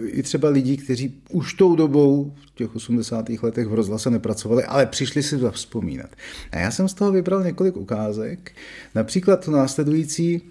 i 0.06 0.22
třeba 0.22 0.48
lidí, 0.48 0.76
kteří 0.76 1.14
už 1.30 1.54
tou 1.54 1.76
dobou 1.76 2.34
v 2.46 2.50
těch 2.62 2.76
80. 2.76 3.28
letech 3.42 3.66
v 3.66 3.74
rozhlase 3.74 4.10
nepracovali, 4.10 4.64
ale 4.64 4.86
přišli 4.86 5.22
si 5.22 5.36
vzpomínat. 5.50 6.10
A 6.50 6.58
já 6.58 6.70
jsem 6.70 6.88
z 6.88 6.94
toho 6.94 7.12
vybral 7.12 7.44
několik 7.44 7.76
ukázek, 7.76 8.52
například 8.94 9.44
to 9.44 9.50
následující 9.50 10.42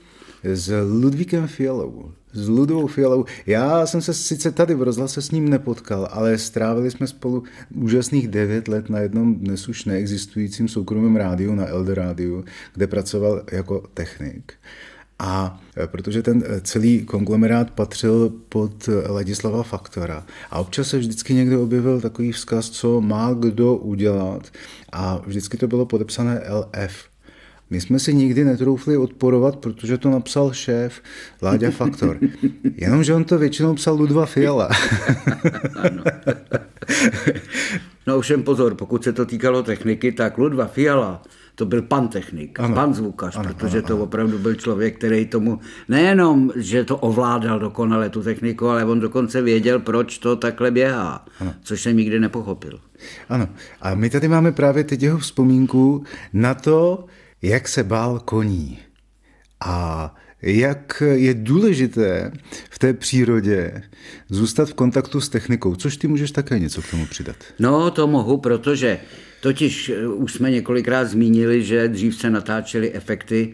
s 0.43 0.73
Ludvíkem 1.01 1.47
Fialou. 1.47 2.11
S 2.33 2.47
Ludou 2.47 2.87
Fialou. 2.87 3.25
Já 3.45 3.85
jsem 3.85 4.01
se 4.01 4.13
sice 4.13 4.51
tady 4.51 4.75
v 4.75 4.81
rozhlase 4.81 5.21
s 5.21 5.31
ním 5.31 5.49
nepotkal, 5.49 6.07
ale 6.11 6.37
strávili 6.37 6.91
jsme 6.91 7.07
spolu 7.07 7.43
úžasných 7.75 8.27
devět 8.27 8.67
let 8.67 8.89
na 8.89 8.99
jednom 8.99 9.35
dnes 9.35 9.69
už 9.69 9.85
neexistujícím 9.85 10.67
soukromém 10.67 11.15
rádiu, 11.15 11.55
na 11.55 11.67
Elder 11.67 11.97
rádiu, 11.97 12.43
kde 12.73 12.87
pracoval 12.87 13.43
jako 13.51 13.83
technik. 13.93 14.53
A 15.23 15.59
e, 15.77 15.87
protože 15.87 16.23
ten 16.23 16.43
e, 16.45 16.61
celý 16.61 17.05
konglomerát 17.05 17.71
patřil 17.71 18.33
pod 18.49 18.89
Ladislava 19.09 19.63
Faktora 19.63 20.25
a 20.51 20.59
občas 20.59 20.87
se 20.87 20.97
vždycky 20.97 21.33
někde 21.33 21.57
objevil 21.57 22.01
takový 22.01 22.31
vzkaz, 22.31 22.69
co 22.69 23.01
má 23.01 23.33
kdo 23.33 23.75
udělat 23.75 24.49
a 24.91 25.21
vždycky 25.25 25.57
to 25.57 25.67
bylo 25.67 25.85
podepsané 25.85 26.41
LF. 26.49 27.10
My 27.71 27.81
jsme 27.81 27.99
si 27.99 28.13
nikdy 28.13 28.43
netroufli 28.43 28.97
odporovat, 28.97 29.55
protože 29.55 29.97
to 29.97 30.09
napsal 30.09 30.53
šéf 30.53 31.01
Láďa 31.41 31.71
Faktor. 31.71 32.17
Jenomže 32.77 33.13
on 33.13 33.23
to 33.23 33.37
většinou 33.37 33.75
psal 33.75 33.95
Ludva 33.95 34.25
Fiala. 34.25 34.67
no 38.07 38.17
ovšem 38.17 38.43
pozor, 38.43 38.75
pokud 38.75 39.03
se 39.03 39.13
to 39.13 39.25
týkalo 39.25 39.63
techniky, 39.63 40.11
tak 40.11 40.37
Ludva 40.37 40.67
Fiala 40.67 41.21
to 41.55 41.65
byl 41.65 41.81
pan 41.81 42.07
technik, 42.07 42.59
ano. 42.59 42.75
pan 42.75 42.93
zvukař, 42.93 43.37
ano, 43.37 43.53
protože 43.53 43.77
ano, 43.77 43.87
to 43.87 43.93
ano. 43.93 44.03
opravdu 44.03 44.39
byl 44.39 44.55
člověk, 44.55 44.97
který 44.97 45.25
tomu 45.25 45.59
nejenom, 45.89 46.51
že 46.55 46.83
to 46.83 46.97
ovládal 46.97 47.59
dokonale 47.59 48.09
tu 48.09 48.23
techniku, 48.23 48.67
ale 48.67 48.85
on 48.85 48.99
dokonce 48.99 49.41
věděl, 49.41 49.79
proč 49.79 50.17
to 50.17 50.35
takhle 50.35 50.71
běhá, 50.71 51.25
ano. 51.39 51.53
což 51.63 51.81
jsem 51.81 51.97
nikdy 51.97 52.19
nepochopil. 52.19 52.79
Ano, 53.29 53.49
a 53.81 53.95
my 53.95 54.09
tady 54.09 54.27
máme 54.27 54.51
právě 54.51 54.83
teď 54.83 55.03
jeho 55.03 55.17
vzpomínku 55.17 56.03
na 56.33 56.53
to, 56.53 57.05
jak 57.41 57.67
se 57.67 57.83
bál 57.83 58.19
koní. 58.19 58.79
A 59.65 60.15
jak 60.41 61.03
je 61.11 61.33
důležité 61.33 62.31
v 62.69 62.79
té 62.79 62.93
přírodě 62.93 63.81
zůstat 64.29 64.69
v 64.69 64.73
kontaktu 64.73 65.21
s 65.21 65.29
technikou, 65.29 65.75
což 65.75 65.97
ty 65.97 66.07
můžeš 66.07 66.31
také 66.31 66.59
něco 66.59 66.81
k 66.81 66.91
tomu 66.91 67.05
přidat. 67.05 67.35
No, 67.59 67.91
to 67.91 68.07
mohu, 68.07 68.37
protože 68.37 68.99
totiž 69.41 69.89
eh, 69.89 70.07
už 70.07 70.33
jsme 70.33 70.51
několikrát 70.51 71.05
zmínili, 71.05 71.63
že 71.63 71.87
dřív 71.87 72.15
se 72.15 72.29
natáčely 72.29 72.93
efekty 72.93 73.53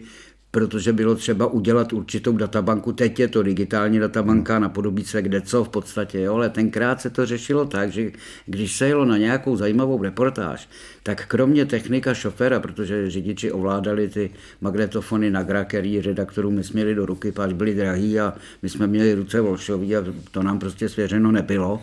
protože 0.50 0.92
bylo 0.92 1.14
třeba 1.14 1.46
udělat 1.46 1.92
určitou 1.92 2.36
databanku. 2.36 2.92
Teď 2.92 3.20
je 3.20 3.28
to 3.28 3.42
digitální 3.42 3.98
databanka, 3.98 4.58
napodobí 4.58 5.04
se 5.04 5.22
kde 5.22 5.40
co 5.40 5.64
v 5.64 5.68
podstatě, 5.68 6.20
jo, 6.20 6.34
ale 6.34 6.50
tenkrát 6.50 7.00
se 7.00 7.10
to 7.10 7.26
řešilo 7.26 7.64
tak, 7.64 7.92
že 7.92 8.10
když 8.46 8.76
se 8.76 8.88
jelo 8.88 9.04
na 9.04 9.16
nějakou 9.16 9.56
zajímavou 9.56 10.02
reportáž, 10.02 10.68
tak 11.02 11.26
kromě 11.26 11.66
technika 11.66 12.14
šoféra, 12.14 12.60
protože 12.60 13.10
řidiči 13.10 13.52
ovládali 13.52 14.08
ty 14.08 14.30
magnetofony 14.60 15.30
na 15.30 15.42
gra, 15.42 15.64
který 15.64 16.00
redaktorům 16.00 16.56
nesměli 16.56 16.94
do 16.94 17.06
ruky, 17.06 17.32
páč 17.32 17.52
byli 17.52 17.74
drahý 17.74 18.20
a 18.20 18.34
my 18.62 18.68
jsme 18.68 18.86
měli 18.86 19.14
ruce 19.14 19.40
volšový 19.40 19.96
a 19.96 20.04
to 20.30 20.42
nám 20.42 20.58
prostě 20.58 20.88
svěřeno 20.88 21.32
nebylo 21.32 21.80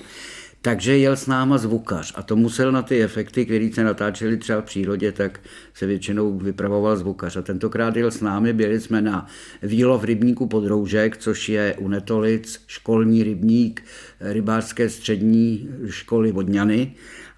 takže 0.66 0.98
jel 0.98 1.16
s 1.16 1.28
náma 1.28 1.58
zvukař 1.58 2.14
a 2.16 2.24
to 2.24 2.36
musel 2.36 2.72
na 2.72 2.82
ty 2.82 3.04
efekty, 3.04 3.46
které 3.46 3.70
se 3.74 3.84
natáčely 3.84 4.38
třeba 4.38 4.62
v 4.62 4.66
přírodě, 4.66 5.12
tak 5.12 5.40
se 5.74 5.86
většinou 5.86 6.38
vypravoval 6.38 6.98
zvukař. 6.98 7.38
A 7.38 7.42
tentokrát 7.42 7.96
jel 7.96 8.12
s 8.12 8.22
námi, 8.22 8.54
byli 8.54 8.82
jsme 8.82 9.02
na 9.02 9.28
Výlov 9.64 10.04
rybníku 10.04 10.48
Podroužek, 10.48 11.18
což 11.18 11.50
je 11.50 11.76
u 11.80 11.88
Netolic 11.88 12.62
školní 12.68 13.24
rybník 13.24 13.84
rybářské 14.20 14.90
střední 14.90 15.70
školy 15.90 16.32
Vodňany 16.32 16.94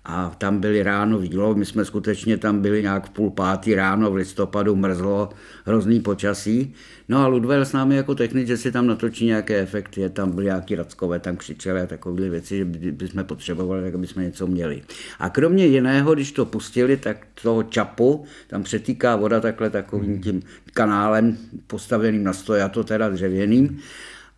a 0.10 0.32
tam 0.38 0.60
byli 0.60 0.84
ráno 0.84 1.20
výlov, 1.20 1.58
my 1.58 1.66
jsme 1.66 1.86
skutečně 1.86 2.38
tam 2.38 2.62
byli 2.62 2.82
nějak 2.82 3.06
v 3.06 3.10
půl 3.10 3.30
pátý 3.30 3.76
ráno 3.76 4.12
v 4.12 4.16
listopadu, 4.16 4.76
mrzlo, 4.76 5.30
hrozný 5.66 6.00
počasí. 6.00 6.74
No 7.10 7.20
a 7.20 7.28
Ludwell 7.28 7.66
s 7.66 7.74
námi 7.74 7.96
jako 7.96 8.16
technik, 8.16 8.48
že 8.48 8.58
si 8.58 8.72
tam 8.72 8.88
natočí 8.88 9.26
nějaké 9.26 9.60
efekty, 9.60 10.10
tam 10.10 10.32
byly 10.32 10.46
nějaký 10.46 10.76
rackové, 10.76 11.20
tam 11.20 11.38
křičeli 11.38 11.82
a 11.82 11.86
takové 11.86 12.30
věci, 12.30 12.58
že 12.58 12.92
bychom 12.92 13.24
potřebovali, 13.24 13.84
tak 13.84 13.96
aby 13.96 14.08
jsme 14.08 14.24
něco 14.24 14.48
měli. 14.48 14.82
A 15.20 15.30
kromě 15.30 15.66
jiného, 15.66 16.14
když 16.14 16.32
to 16.32 16.46
pustili, 16.46 16.98
tak 16.98 17.28
toho 17.42 17.64
čapu, 17.64 18.26
tam 18.48 18.64
přetýká 18.64 19.16
voda 19.16 19.40
takhle 19.40 19.70
takovým 19.70 20.22
tím 20.22 20.42
kanálem 20.74 21.38
postaveným 21.68 22.24
na 22.24 22.34
stojato, 22.34 22.84
teda 22.84 23.10
dřevěným. 23.10 23.80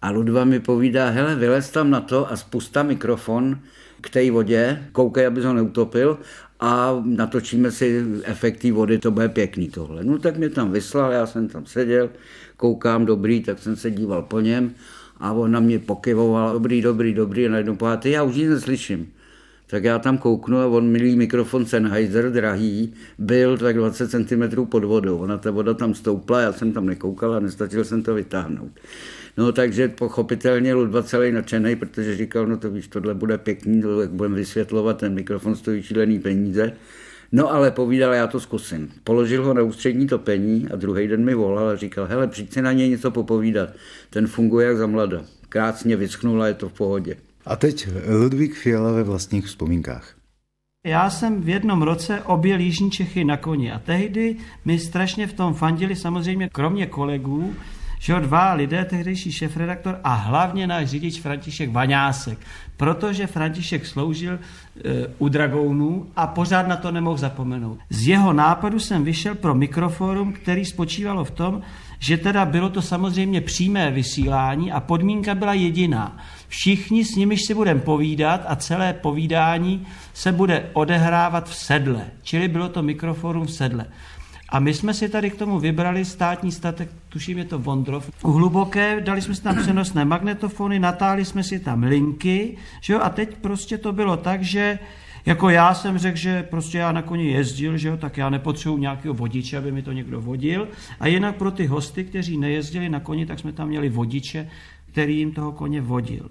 A 0.01 0.11
Ludva 0.11 0.45
mi 0.45 0.59
povídá, 0.59 1.09
hele, 1.09 1.35
vylez 1.35 1.69
tam 1.69 1.89
na 1.89 2.01
to 2.01 2.31
a 2.31 2.35
spusta 2.35 2.83
mikrofon, 2.83 3.59
k 4.01 4.09
té 4.09 4.31
vodě, 4.31 4.83
koukej, 4.91 5.25
aby 5.25 5.41
ho 5.41 5.53
neutopil 5.53 6.17
a 6.59 7.01
natočíme 7.05 7.71
si 7.71 8.05
efekty 8.23 8.71
vody, 8.71 8.99
to 8.99 9.11
bude 9.11 9.29
pěkný 9.29 9.69
tohle. 9.69 10.03
No 10.03 10.19
tak 10.19 10.37
mě 10.37 10.49
tam 10.49 10.71
vyslal, 10.71 11.11
já 11.11 11.25
jsem 11.25 11.47
tam 11.47 11.65
seděl, 11.65 12.09
koukám, 12.57 13.05
dobrý, 13.05 13.41
tak 13.41 13.59
jsem 13.59 13.75
se 13.75 13.91
díval 13.91 14.21
po 14.21 14.39
něm 14.39 14.71
a 15.19 15.31
on 15.31 15.51
na 15.51 15.59
mě 15.59 15.79
pokyvoval, 15.79 16.53
dobrý, 16.53 16.81
dobrý, 16.81 17.13
dobrý, 17.13 17.45
a 17.45 17.49
najednou 17.49 17.75
povedal, 17.75 18.11
já 18.11 18.23
už 18.23 18.35
nic 18.35 18.49
neslyším. 18.49 19.11
Tak 19.67 19.83
já 19.83 19.99
tam 19.99 20.17
kouknu 20.17 20.57
a 20.57 20.67
on 20.67 20.87
milý 20.87 21.15
mikrofon 21.15 21.65
Sennheiser, 21.65 22.31
drahý, 22.31 22.93
byl 23.17 23.57
tak 23.57 23.77
20 23.77 24.09
cm 24.09 24.65
pod 24.65 24.83
vodou. 24.83 25.17
Ona 25.17 25.37
ta 25.37 25.51
voda 25.51 25.73
tam 25.73 25.93
stoupla, 25.93 26.41
já 26.41 26.53
jsem 26.53 26.71
tam 26.71 26.85
nekoukal 26.85 27.33
a 27.33 27.39
nestačil 27.39 27.83
jsem 27.83 28.03
to 28.03 28.13
vytáhnout. 28.13 28.71
No 29.39 29.51
takže 29.51 29.87
pochopitelně 29.87 30.73
Ludva 30.73 31.03
celý 31.03 31.31
nadšený, 31.31 31.75
protože 31.75 32.17
říkal, 32.17 32.47
no 32.47 32.57
to 32.57 32.71
víš, 32.71 32.87
tohle 32.87 33.13
bude 33.13 33.37
pěkný, 33.37 33.81
to 33.81 34.01
jak 34.01 34.11
budeme 34.11 34.35
vysvětlovat, 34.35 34.97
ten 34.97 35.13
mikrofon 35.13 35.55
stojí 35.55 35.83
šílený 35.83 36.19
peníze. 36.19 36.71
No 37.31 37.53
ale 37.53 37.71
povídal, 37.71 38.13
já 38.13 38.27
to 38.27 38.39
zkusím. 38.39 38.91
Položil 39.03 39.45
ho 39.45 39.53
na 39.53 39.61
ústřední 39.61 40.07
topení 40.07 40.67
a 40.73 40.75
druhý 40.75 41.07
den 41.07 41.25
mi 41.25 41.33
volal 41.33 41.69
a 41.69 41.75
říkal, 41.75 42.05
hele, 42.05 42.27
přijď 42.27 42.53
si 42.53 42.61
na 42.61 42.71
něj 42.71 42.89
něco 42.89 43.11
popovídat. 43.11 43.69
Ten 44.09 44.27
funguje 44.27 44.67
jak 44.67 44.77
za 44.77 44.87
mlada. 44.87 45.21
Krásně 45.49 45.95
vyschnul 45.95 46.43
a 46.43 46.47
je 46.47 46.53
to 46.53 46.69
v 46.69 46.73
pohodě. 46.73 47.15
A 47.45 47.55
teď 47.55 47.87
Ludvík 48.21 48.53
Fiala 48.53 48.91
ve 48.91 49.03
vlastních 49.03 49.45
vzpomínkách. 49.45 50.15
Já 50.85 51.09
jsem 51.09 51.41
v 51.41 51.49
jednom 51.49 51.81
roce 51.81 52.21
objel 52.21 52.59
Jižní 52.59 52.91
Čechy 52.91 53.23
na 53.23 53.37
koni 53.37 53.71
a 53.71 53.79
tehdy 53.79 54.35
mi 54.65 54.79
strašně 54.79 55.27
v 55.27 55.33
tom 55.33 55.53
fandili 55.53 55.95
samozřejmě 55.95 56.49
kromě 56.49 56.85
kolegů, 56.85 57.53
že 57.99 58.19
dva 58.19 58.53
lidé, 58.53 58.85
tehdejší 58.85 59.31
šefredaktor 59.31 59.99
a 60.03 60.13
hlavně 60.13 60.67
náš 60.67 60.87
řidič 60.87 61.21
František 61.21 61.71
Vaňásek, 61.71 62.39
protože 62.77 63.27
František 63.27 63.85
sloužil 63.85 64.33
e, 64.33 64.39
u 65.17 65.29
Dragounů 65.29 66.07
a 66.15 66.27
pořád 66.27 66.67
na 66.67 66.75
to 66.75 66.91
nemohl 66.91 67.17
zapomenout. 67.17 67.79
Z 67.89 68.07
jeho 68.07 68.33
nápadu 68.33 68.79
jsem 68.79 69.03
vyšel 69.03 69.35
pro 69.35 69.55
mikroforum, 69.55 70.33
který 70.33 70.65
spočívalo 70.65 71.25
v 71.25 71.31
tom, 71.31 71.61
že 71.99 72.17
teda 72.17 72.45
bylo 72.45 72.69
to 72.69 72.81
samozřejmě 72.81 73.41
přímé 73.41 73.91
vysílání 73.91 74.71
a 74.71 74.79
podmínka 74.79 75.35
byla 75.35 75.53
jediná. 75.53 76.17
Všichni 76.47 77.05
s 77.05 77.15
nimiž 77.15 77.39
si 77.47 77.53
budeme 77.53 77.79
povídat 77.79 78.41
a 78.47 78.55
celé 78.55 78.93
povídání 78.93 79.87
se 80.13 80.31
bude 80.31 80.69
odehrávat 80.73 81.49
v 81.49 81.55
sedle. 81.55 82.05
Čili 82.23 82.47
bylo 82.47 82.69
to 82.69 82.83
mikroforum 82.83 83.45
v 83.45 83.51
sedle. 83.51 83.85
A 84.49 84.59
my 84.59 84.73
jsme 84.73 84.93
si 84.93 85.09
tady 85.09 85.29
k 85.29 85.35
tomu 85.35 85.59
vybrali 85.59 86.05
státní 86.05 86.51
statek, 86.51 86.89
tuším 87.09 87.37
je 87.37 87.45
to 87.45 87.59
Vondrov, 87.59 88.11
u 88.23 88.31
hluboké, 88.31 89.01
dali 89.01 89.21
jsme 89.21 89.35
si 89.35 89.43
tam 89.43 89.55
přenosné 89.55 90.05
magnetofony, 90.05 90.79
natáli 90.79 91.25
jsme 91.25 91.43
si 91.43 91.59
tam 91.59 91.83
linky, 91.83 92.57
že 92.81 92.93
jo, 92.93 92.99
a 93.03 93.09
teď 93.09 93.37
prostě 93.37 93.77
to 93.77 93.93
bylo 93.93 94.17
tak, 94.17 94.43
že 94.43 94.79
jako 95.25 95.49
já 95.49 95.73
jsem 95.73 95.97
řekl, 95.97 96.17
že 96.17 96.43
prostě 96.43 96.77
já 96.77 96.91
na 96.91 97.01
koni 97.01 97.31
jezdil, 97.31 97.77
že 97.77 97.87
jo, 97.87 97.97
tak 97.97 98.17
já 98.17 98.29
nepotřebuji 98.29 98.77
nějakého 98.77 99.13
vodiče, 99.13 99.57
aby 99.57 99.71
mi 99.71 99.81
to 99.81 99.91
někdo 99.91 100.21
vodil. 100.21 100.67
A 100.99 101.07
jinak 101.07 101.35
pro 101.35 101.51
ty 101.51 101.65
hosty, 101.65 102.03
kteří 102.03 102.37
nejezdili 102.37 102.89
na 102.89 102.99
koni, 102.99 103.25
tak 103.25 103.39
jsme 103.39 103.51
tam 103.51 103.67
měli 103.67 103.89
vodiče, 103.89 104.49
který 104.91 105.17
jim 105.17 105.31
toho 105.31 105.51
koně 105.51 105.81
vodil. 105.81 106.29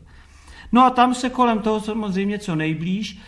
No 0.72 0.84
a 0.84 0.90
tam 0.90 1.14
se 1.14 1.30
kolem 1.30 1.58
toho 1.58 1.80
samozřejmě 1.80 2.38
co 2.38 2.56
nejblíž 2.56 3.18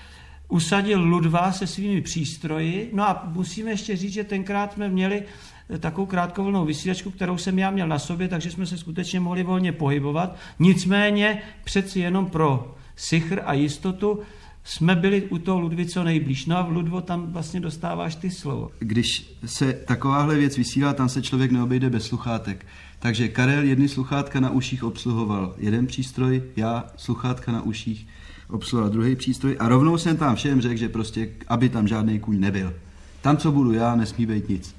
usadil 0.50 1.00
Ludva 1.00 1.52
se 1.52 1.66
svými 1.66 2.00
přístroji. 2.00 2.90
No 2.92 3.08
a 3.08 3.28
musíme 3.32 3.70
ještě 3.70 3.96
říct, 3.96 4.12
že 4.12 4.24
tenkrát 4.24 4.72
jsme 4.72 4.88
měli 4.88 5.22
eh, 5.70 5.78
takovou 5.78 6.06
krátkovlnou 6.06 6.64
vysílačku, 6.64 7.10
kterou 7.10 7.38
jsem 7.38 7.58
já 7.58 7.70
měl 7.70 7.88
na 7.88 7.98
sobě, 7.98 8.28
takže 8.28 8.50
jsme 8.50 8.66
se 8.66 8.78
skutečně 8.78 9.20
mohli 9.20 9.42
volně 9.42 9.72
pohybovat. 9.72 10.36
Nicméně 10.58 11.42
přeci 11.64 12.00
jenom 12.00 12.26
pro 12.26 12.74
sichr 12.96 13.40
a 13.44 13.52
jistotu 13.52 14.20
jsme 14.64 14.96
byli 14.96 15.22
u 15.22 15.38
toho 15.38 15.60
Ludvi 15.60 15.86
co 15.86 16.04
nejblíž. 16.04 16.46
No 16.46 16.56
a 16.56 16.62
v 16.62 16.72
Ludvo 16.72 17.00
tam 17.00 17.32
vlastně 17.32 17.60
dostáváš 17.60 18.14
ty 18.14 18.30
slovo. 18.30 18.70
Když 18.78 19.36
se 19.46 19.72
takováhle 19.72 20.36
věc 20.36 20.56
vysílá, 20.56 20.92
tam 20.92 21.08
se 21.08 21.22
člověk 21.22 21.50
neobejde 21.50 21.90
bez 21.90 22.04
sluchátek. 22.04 22.66
Takže 22.98 23.28
Karel 23.28 23.64
jedny 23.64 23.88
sluchátka 23.88 24.40
na 24.40 24.50
uších 24.50 24.84
obsluhoval 24.84 25.54
jeden 25.58 25.86
přístroj, 25.86 26.42
já 26.56 26.84
sluchátka 26.96 27.52
na 27.52 27.62
uších 27.62 28.06
obsluhoval 28.50 28.90
druhý 28.90 29.16
přístroj 29.16 29.56
a 29.58 29.68
rovnou 29.68 29.98
jsem 29.98 30.16
tam 30.16 30.36
všem 30.36 30.60
řekl, 30.60 30.76
že 30.76 30.88
prostě, 30.88 31.28
aby 31.48 31.68
tam 31.68 31.88
žádný 31.88 32.18
kůň 32.18 32.40
nebyl. 32.40 32.74
Tam, 33.22 33.36
co 33.36 33.52
budu 33.52 33.72
já, 33.72 33.96
nesmí 33.96 34.26
být 34.26 34.48
nic. 34.48 34.74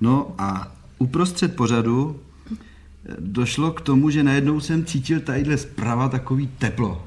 No 0.00 0.34
a 0.38 0.72
uprostřed 0.98 1.56
pořadu 1.56 2.20
došlo 3.18 3.72
k 3.72 3.80
tomu, 3.80 4.10
že 4.10 4.22
najednou 4.22 4.60
jsem 4.60 4.84
cítil 4.84 5.20
tadyhle 5.20 5.56
zprava 5.56 6.08
takový 6.08 6.48
teplo. 6.58 7.06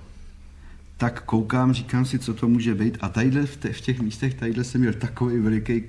Tak 0.98 1.24
koukám, 1.24 1.74
říkám 1.74 2.06
si, 2.06 2.20
co 2.20 2.34
to 2.34 2.48
může 2.48 2.76
být. 2.76 2.98
A 3.02 3.10
tadyhle 3.10 3.46
v, 3.46 3.58
te, 3.58 3.74
v 3.74 3.82
těch 3.82 4.02
místech, 4.02 4.34
tadyhle 4.34 4.64
jsem 4.64 4.82
měl 4.82 4.94
takový 4.94 5.40
veliký, 5.40 5.84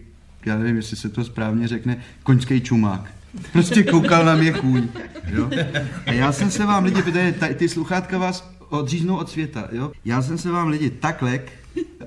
já 0.46 0.58
nevím, 0.58 0.76
jestli 0.76 0.96
se 0.96 1.08
to 1.08 1.24
správně 1.24 1.68
řekne, 1.68 1.96
koňský 2.22 2.60
čumák. 2.60 3.10
Prostě 3.52 3.82
koukal 3.82 4.24
na 4.24 4.34
mě 4.34 4.52
kůň. 4.52 4.88
Jo? 5.26 5.50
A 6.06 6.12
já 6.12 6.32
jsem 6.32 6.50
se 6.50 6.66
vám 6.66 6.84
lidi, 6.84 7.02
protože 7.02 7.34
ty 7.54 7.68
sluchátka 7.68 8.18
vás 8.18 8.57
odříznou 8.68 9.16
od 9.16 9.30
světa. 9.30 9.68
Jo? 9.72 9.92
Já 10.04 10.22
jsem 10.22 10.38
se 10.38 10.50
vám 10.50 10.68
lidi 10.68 10.90
tak 10.90 11.22
lek 11.22 11.52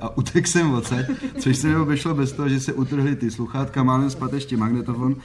a 0.01 0.17
utek 0.17 0.47
jsem 0.47 0.73
odsaď, 0.73 1.05
což 1.39 1.57
se 1.57 1.67
mi 1.67 1.75
obešlo 1.75 2.13
bez 2.13 2.31
toho, 2.31 2.49
že 2.49 2.59
se 2.59 2.73
utrhly 2.73 3.15
ty 3.15 3.31
sluchátka, 3.31 3.83
málem 3.83 4.09
spad 4.09 4.33
ještě 4.33 4.57
magnetofon. 4.57 5.15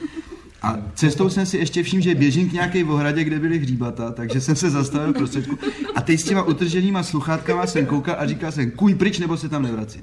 A 0.61 0.77
cestou 0.95 1.29
jsem 1.29 1.45
si 1.45 1.57
ještě 1.57 1.83
všiml, 1.83 2.03
že 2.03 2.15
běžím 2.15 2.49
k 2.49 2.53
nějaké 2.53 2.83
ohradě, 2.83 3.23
kde 3.23 3.39
byly 3.39 3.59
hříbata, 3.59 4.11
takže 4.11 4.41
jsem 4.41 4.55
se 4.55 4.69
zastavil 4.69 5.13
prostředku. 5.13 5.57
A 5.95 6.01
teď 6.01 6.19
s 6.19 6.23
těma 6.23 6.43
utrženýma 6.43 7.03
sluchátkama 7.03 7.67
jsem 7.67 7.85
koukal 7.85 8.15
a 8.19 8.27
říkal 8.27 8.51
jsem, 8.51 8.71
kuj 8.71 8.95
pryč, 8.95 9.19
nebo 9.19 9.37
se 9.37 9.49
tam 9.49 9.63
nevrací. 9.63 10.01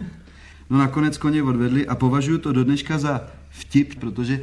No 0.71 0.79
nakonec 0.79 1.19
koně 1.19 1.43
odvedli 1.43 1.87
a 1.87 1.95
považuji 1.95 2.39
to 2.39 2.53
do 2.53 2.65
dneška 2.65 2.99
za 2.99 3.27
vtip, 3.51 3.95
protože 3.95 4.41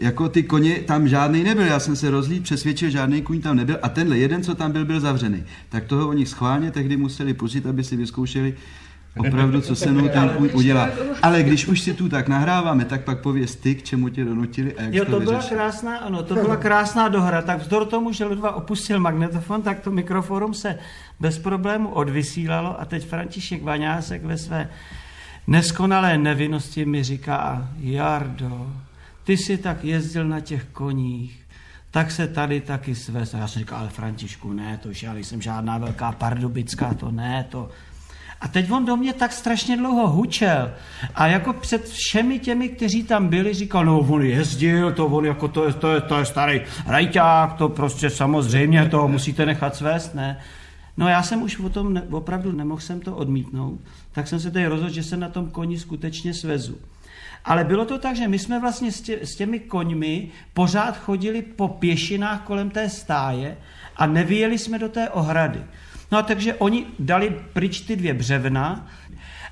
jako 0.00 0.28
ty 0.28 0.42
koně 0.42 0.74
tam 0.74 1.08
žádný 1.08 1.42
nebyl. 1.42 1.64
Já 1.64 1.80
jsem 1.80 1.96
se 1.96 2.10
rozlít, 2.10 2.42
přesvědčil, 2.42 2.90
žádný 2.90 3.22
kůň 3.22 3.40
tam 3.40 3.56
nebyl 3.56 3.78
a 3.82 3.88
tenhle 3.88 4.18
jeden, 4.18 4.42
co 4.42 4.54
tam 4.54 4.72
byl, 4.72 4.84
byl 4.84 5.00
zavřený. 5.00 5.44
Tak 5.68 5.84
toho 5.84 6.08
oni 6.08 6.26
schválně 6.26 6.70
tehdy 6.70 6.96
museli 6.96 7.34
pustit, 7.34 7.66
aby 7.66 7.84
si 7.84 7.96
vyzkoušeli 7.96 8.54
opravdu, 9.16 9.60
co 9.60 9.76
se 9.76 9.92
mnou 9.92 10.08
ten 10.08 10.28
kůň 10.28 10.50
udělá. 10.52 10.88
Ale 11.22 11.42
když 11.42 11.66
už 11.66 11.80
si 11.80 11.94
tu 11.94 12.08
tak 12.08 12.28
nahráváme, 12.28 12.84
tak 12.84 13.04
pak 13.04 13.20
pověz 13.20 13.56
ty, 13.56 13.74
k 13.74 13.82
čemu 13.82 14.08
tě 14.08 14.24
donutili 14.24 14.74
a 14.74 14.82
jak 14.82 14.94
jo, 14.94 15.04
to, 15.04 15.10
to 15.10 15.20
byla 15.20 15.42
krásná, 15.42 15.96
ano, 15.98 16.22
to 16.22 16.34
byla 16.34 16.56
krásná 16.56 17.08
dohra. 17.08 17.42
Tak 17.42 17.58
vzdor 17.58 17.86
tomu, 17.86 18.12
že 18.12 18.24
Ludva 18.24 18.54
opustil 18.54 19.00
magnetofon, 19.00 19.62
tak 19.62 19.80
to 19.80 19.90
mikroforum 19.90 20.54
se 20.54 20.78
bez 21.20 21.38
problému 21.38 21.88
odvysílalo 21.88 22.80
a 22.80 22.84
teď 22.84 23.06
František 23.06 23.62
Vaňásek 23.62 24.24
ve 24.24 24.38
své 24.38 24.68
neskonalé 25.46 26.18
nevinnosti 26.18 26.84
mi 26.84 27.02
říká, 27.02 27.68
Jardo, 27.78 28.72
ty 29.24 29.36
si 29.36 29.58
tak 29.58 29.84
jezdil 29.84 30.24
na 30.24 30.40
těch 30.40 30.64
koních, 30.64 31.40
tak 31.90 32.10
se 32.10 32.26
tady 32.26 32.60
taky 32.60 32.94
svez. 32.94 33.34
A 33.34 33.38
já 33.38 33.48
jsem 33.48 33.60
říkal, 33.60 33.78
ale 33.78 33.88
Františku, 33.88 34.52
ne, 34.52 34.78
to 34.82 34.88
už 34.88 35.02
já 35.02 35.12
nejsem 35.12 35.42
žádná 35.42 35.78
velká 35.78 36.12
pardubická, 36.12 36.94
to 36.94 37.10
ne, 37.10 37.46
to... 37.48 37.68
A 38.40 38.48
teď 38.48 38.70
on 38.70 38.84
do 38.84 38.96
mě 38.96 39.12
tak 39.12 39.32
strašně 39.32 39.76
dlouho 39.76 40.08
hučel 40.08 40.70
a 41.14 41.26
jako 41.26 41.52
před 41.52 41.88
všemi 41.88 42.38
těmi, 42.38 42.68
kteří 42.68 43.02
tam 43.02 43.28
byli, 43.28 43.54
říkal, 43.54 43.84
no 43.84 43.98
on 43.98 44.22
jezdil, 44.22 44.92
to 44.92 45.06
on 45.06 45.24
jako 45.24 45.48
to 45.48 45.66
je, 45.66 45.72
to 45.72 45.92
je, 45.92 46.00
to 46.00 46.18
je 46.18 46.24
starý 46.24 46.60
rajťák, 46.86 47.52
to 47.52 47.68
prostě 47.68 48.10
samozřejmě 48.10 48.88
to 48.88 49.08
musíte 49.08 49.46
nechat 49.46 49.76
svést, 49.76 50.14
ne. 50.14 50.38
No 50.96 51.08
já 51.08 51.22
jsem 51.22 51.42
už 51.42 51.58
o 51.58 51.68
tom 51.68 51.92
ne, 51.92 52.02
opravdu 52.10 52.52
nemohl 52.52 52.80
jsem 52.80 53.00
to 53.00 53.16
odmítnout, 53.16 53.80
tak 54.12 54.28
jsem 54.28 54.40
se 54.40 54.50
tady 54.50 54.66
rozhodl, 54.66 54.92
že 54.92 55.02
se 55.02 55.16
na 55.16 55.28
tom 55.28 55.50
koni 55.50 55.78
skutečně 55.78 56.34
svezu. 56.34 56.78
Ale 57.44 57.64
bylo 57.64 57.84
to 57.84 57.98
tak, 57.98 58.16
že 58.16 58.28
my 58.28 58.38
jsme 58.38 58.60
vlastně 58.60 58.92
s, 58.92 59.00
tě, 59.00 59.18
s 59.22 59.36
těmi 59.36 59.60
koňmi 59.60 60.28
pořád 60.54 60.98
chodili 60.98 61.42
po 61.42 61.68
pěšinách 61.68 62.42
kolem 62.42 62.70
té 62.70 62.88
stáje 62.88 63.56
a 63.96 64.06
nevyjeli 64.06 64.58
jsme 64.58 64.78
do 64.78 64.88
té 64.88 65.08
ohrady. 65.08 65.64
No 66.12 66.18
a 66.18 66.22
takže 66.22 66.54
oni 66.54 66.86
dali 66.98 67.42
pryč 67.52 67.80
ty 67.80 67.96
dvě 67.96 68.14
břevna 68.14 68.88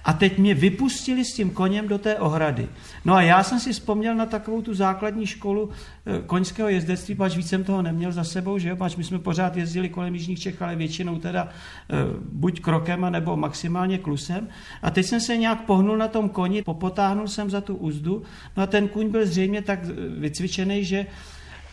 a 0.09 0.13
teď 0.13 0.39
mě 0.39 0.55
vypustili 0.55 1.25
s 1.25 1.35
tím 1.35 1.51
koněm 1.51 1.89
do 1.89 1.99
té 1.99 2.17
ohrady. 2.17 2.69
No 3.05 3.15
a 3.15 3.23
já 3.23 3.43
jsem 3.43 3.61
si 3.61 3.73
vzpomněl 3.73 4.15
na 4.15 4.27
takovou 4.27 4.63
tu 4.63 4.75
základní 4.75 5.27
školu 5.27 5.71
eh, 6.07 6.23
koňského 6.27 6.69
jezdectví, 6.69 7.15
pač 7.15 7.37
víc 7.37 7.49
jsem 7.49 7.65
toho 7.65 7.83
neměl 7.83 8.13
za 8.13 8.25
sebou, 8.25 8.59
že 8.59 8.69
jo, 8.69 8.77
pač 8.77 8.97
my 8.97 9.05
jsme 9.05 9.19
pořád 9.19 9.57
jezdili 9.57 9.89
kolem 9.89 10.15
Jižních 10.15 10.41
Čech, 10.41 10.63
ale 10.63 10.77
většinou 10.77 11.19
teda 11.19 11.49
eh, 11.49 11.95
buď 12.33 12.61
krokem, 12.61 13.07
nebo 13.11 13.37
maximálně 13.37 13.99
klusem. 13.99 14.49
A 14.83 14.91
teď 14.91 15.07
jsem 15.07 15.21
se 15.21 15.37
nějak 15.37 15.61
pohnul 15.65 15.97
na 15.97 16.09
tom 16.09 16.29
koni, 16.29 16.63
popotáhnul 16.63 17.29
jsem 17.29 17.51
za 17.51 17.61
tu 17.61 17.77
úzdu, 17.77 18.23
no 18.57 18.63
a 18.63 18.67
ten 18.67 18.89
kuň 18.89 19.09
byl 19.09 19.27
zřejmě 19.27 19.63
tak 19.63 19.81
eh, 19.85 19.93
vycvičený, 20.21 20.85
že 20.85 21.07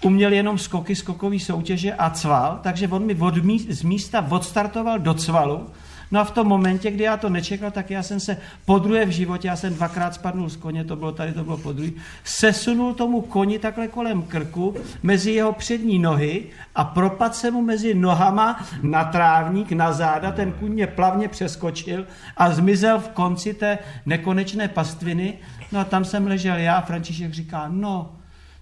uměl 0.02 0.34
jenom 0.34 0.58
skoky, 0.58 0.96
skokové 0.96 1.40
soutěže 1.40 1.94
a 1.94 2.10
cval, 2.10 2.60
takže 2.64 2.88
on 2.88 3.06
mi 3.06 3.16
od 3.16 3.44
míst, 3.44 3.68
z 3.70 3.84
místa 3.84 4.28
odstartoval 4.30 5.00
do 5.00 5.14
cvalu, 5.14 5.68
No 6.12 6.20
a 6.20 6.24
v 6.24 6.32
tom 6.32 6.48
momentě, 6.48 6.92
kdy 6.92 7.04
já 7.04 7.18
to 7.18 7.30
nečekal, 7.30 7.72
tak 7.72 7.92
já 7.92 8.04
jsem 8.04 8.20
se 8.20 8.38
po 8.66 8.80
druhé 8.80 9.06
v 9.06 9.10
životě, 9.10 9.48
já 9.48 9.56
jsem 9.56 9.74
dvakrát 9.74 10.14
spadnul 10.14 10.50
z 10.50 10.56
koně, 10.56 10.84
to 10.84 10.96
bylo 10.96 11.12
tady, 11.12 11.34
to 11.34 11.44
bylo 11.44 11.58
po 11.58 11.74
druhé, 11.74 11.92
sesunul 12.24 12.94
tomu 12.94 13.22
koni 13.22 13.60
takhle 13.60 13.88
kolem 13.88 14.22
krku, 14.22 14.76
mezi 15.04 15.32
jeho 15.32 15.54
přední 15.54 16.00
nohy 16.00 16.44
a 16.76 16.84
propad 16.84 17.36
se 17.36 17.52
mu 17.52 17.62
mezi 17.62 17.94
nohama 17.94 18.66
na 18.82 19.04
trávník, 19.04 19.72
na 19.72 19.94
záda, 19.94 20.32
ten 20.32 20.52
kůň 20.52 20.72
mě 20.72 20.88
plavně 20.88 21.28
přeskočil 21.28 22.06
a 22.38 22.52
zmizel 22.52 23.00
v 23.00 23.10
konci 23.10 23.54
té 23.54 23.78
nekonečné 24.06 24.68
pastviny. 24.68 25.34
No 25.72 25.80
a 25.80 25.84
tam 25.84 26.06
jsem 26.06 26.28
ležel 26.28 26.58
já, 26.58 26.82
František 26.82 27.34
říká, 27.34 27.68
no, 27.70 28.16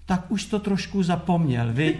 tak 0.06 0.32
už 0.32 0.46
to 0.46 0.60
trošku 0.60 1.04
zapomněl, 1.04 1.68
vy. 1.74 2.00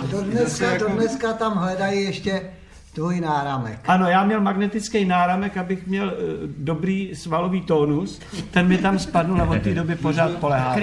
a 0.00 0.06
do 0.10 0.22
dneska, 0.22 0.78
do 0.78 0.88
dneska 0.88 1.32
tam 1.32 1.58
hledají 1.58 2.04
ještě 2.04 2.50
tvůj 2.92 3.20
náramek. 3.20 3.78
Ano, 3.84 4.06
já 4.06 4.24
měl 4.24 4.40
magnetický 4.40 5.04
náramek, 5.04 5.56
abych 5.56 5.86
měl 5.86 6.06
uh, 6.06 6.12
dobrý 6.58 7.10
svalový 7.14 7.60
tónus. 7.60 8.20
Ten 8.50 8.68
mi 8.68 8.78
tam 8.78 8.98
spadl 8.98 9.40
a 9.40 9.48
od 9.48 9.62
té 9.62 9.74
doby 9.74 9.94
pořád 9.94 10.30
polehá. 10.32 10.76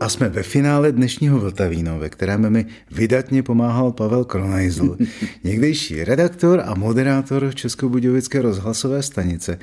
A 0.00 0.08
jsme 0.08 0.28
ve 0.28 0.42
finále 0.42 0.92
dnešního 0.92 1.40
Vltavíno, 1.40 1.98
ve 1.98 2.08
kterém 2.08 2.50
mi 2.50 2.66
vydatně 2.90 3.42
pomáhal 3.42 3.92
Pavel 3.92 4.24
Kronajzl, 4.24 4.96
někdejší 5.44 6.04
redaktor 6.04 6.62
a 6.66 6.74
moderátor 6.74 7.54
Českobudějovické 7.54 8.42
rozhlasové 8.42 9.02
stanice. 9.02 9.58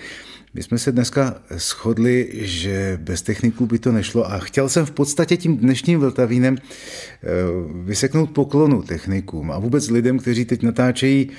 My 0.54 0.64
jsme 0.64 0.78
se 0.78 0.92
dneska 0.92 1.36
shodli, 1.58 2.30
že 2.34 3.00
bez 3.02 3.22
techniků 3.22 3.66
by 3.66 3.80
to 3.80 3.92
nešlo 3.92 4.32
a 4.32 4.40
chtěl 4.40 4.70
jsem 4.70 4.86
v 4.86 4.92
podstatě 4.92 5.38
tím 5.38 5.58
dnešním 5.58 6.00
Vltavínem 6.00 6.58
eh, 6.58 7.28
vyseknout 7.84 8.32
poklonu 8.32 8.82
technikům 8.82 9.52
a 9.52 9.60
vůbec 9.60 9.90
lidem, 9.90 10.20
kteří 10.20 10.46
teď 10.46 10.64
natáčejí 10.64 11.30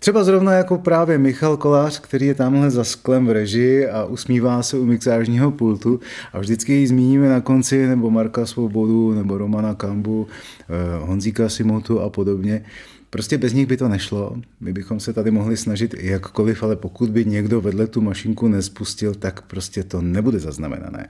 Třeba 0.00 0.24
zrovna 0.24 0.52
jako 0.52 0.78
právě 0.78 1.18
Michal 1.18 1.56
Kolář, 1.56 2.00
který 2.00 2.26
je 2.26 2.34
tamhle 2.34 2.70
za 2.70 2.84
sklem 2.84 3.26
v 3.26 3.30
režii 3.30 3.86
a 3.86 4.04
usmívá 4.04 4.62
se 4.62 4.78
u 4.78 4.84
mixážního 4.84 5.50
pultu 5.50 6.00
a 6.32 6.38
vždycky 6.38 6.72
ji 6.72 6.86
zmíníme 6.86 7.28
na 7.28 7.40
konci, 7.40 7.86
nebo 7.86 8.10
Marka 8.10 8.46
Svobodu, 8.46 9.14
nebo 9.14 9.38
Romana 9.38 9.74
Kambu, 9.74 10.26
eh, 10.60 11.06
Honzíka 11.06 11.48
Simotu 11.48 12.00
a 12.00 12.10
podobně. 12.10 12.64
Prostě 13.10 13.38
bez 13.38 13.52
nich 13.52 13.66
by 13.66 13.76
to 13.76 13.88
nešlo. 13.88 14.36
My 14.60 14.72
bychom 14.72 15.00
se 15.00 15.12
tady 15.12 15.30
mohli 15.30 15.56
snažit 15.56 15.94
jakkoliv, 15.98 16.62
ale 16.62 16.76
pokud 16.76 17.10
by 17.10 17.24
někdo 17.24 17.60
vedle 17.60 17.86
tu 17.86 18.00
mašinku 18.00 18.48
nespustil, 18.48 19.14
tak 19.14 19.42
prostě 19.42 19.84
to 19.84 20.02
nebude 20.02 20.38
zaznamenané. 20.38 21.08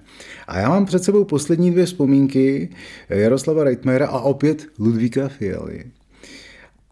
A 0.49 0.59
já 0.59 0.69
mám 0.69 0.87
před 0.87 1.05
sebou 1.05 1.25
poslední 1.25 1.71
dvě 1.71 1.87
vzpomínky 1.87 2.69
Jaroslava 3.09 3.65
Reitmera 3.65 4.07
a 4.07 4.21
opět 4.21 4.67
Ludvíka 4.79 5.29
Fialy. 5.29 5.85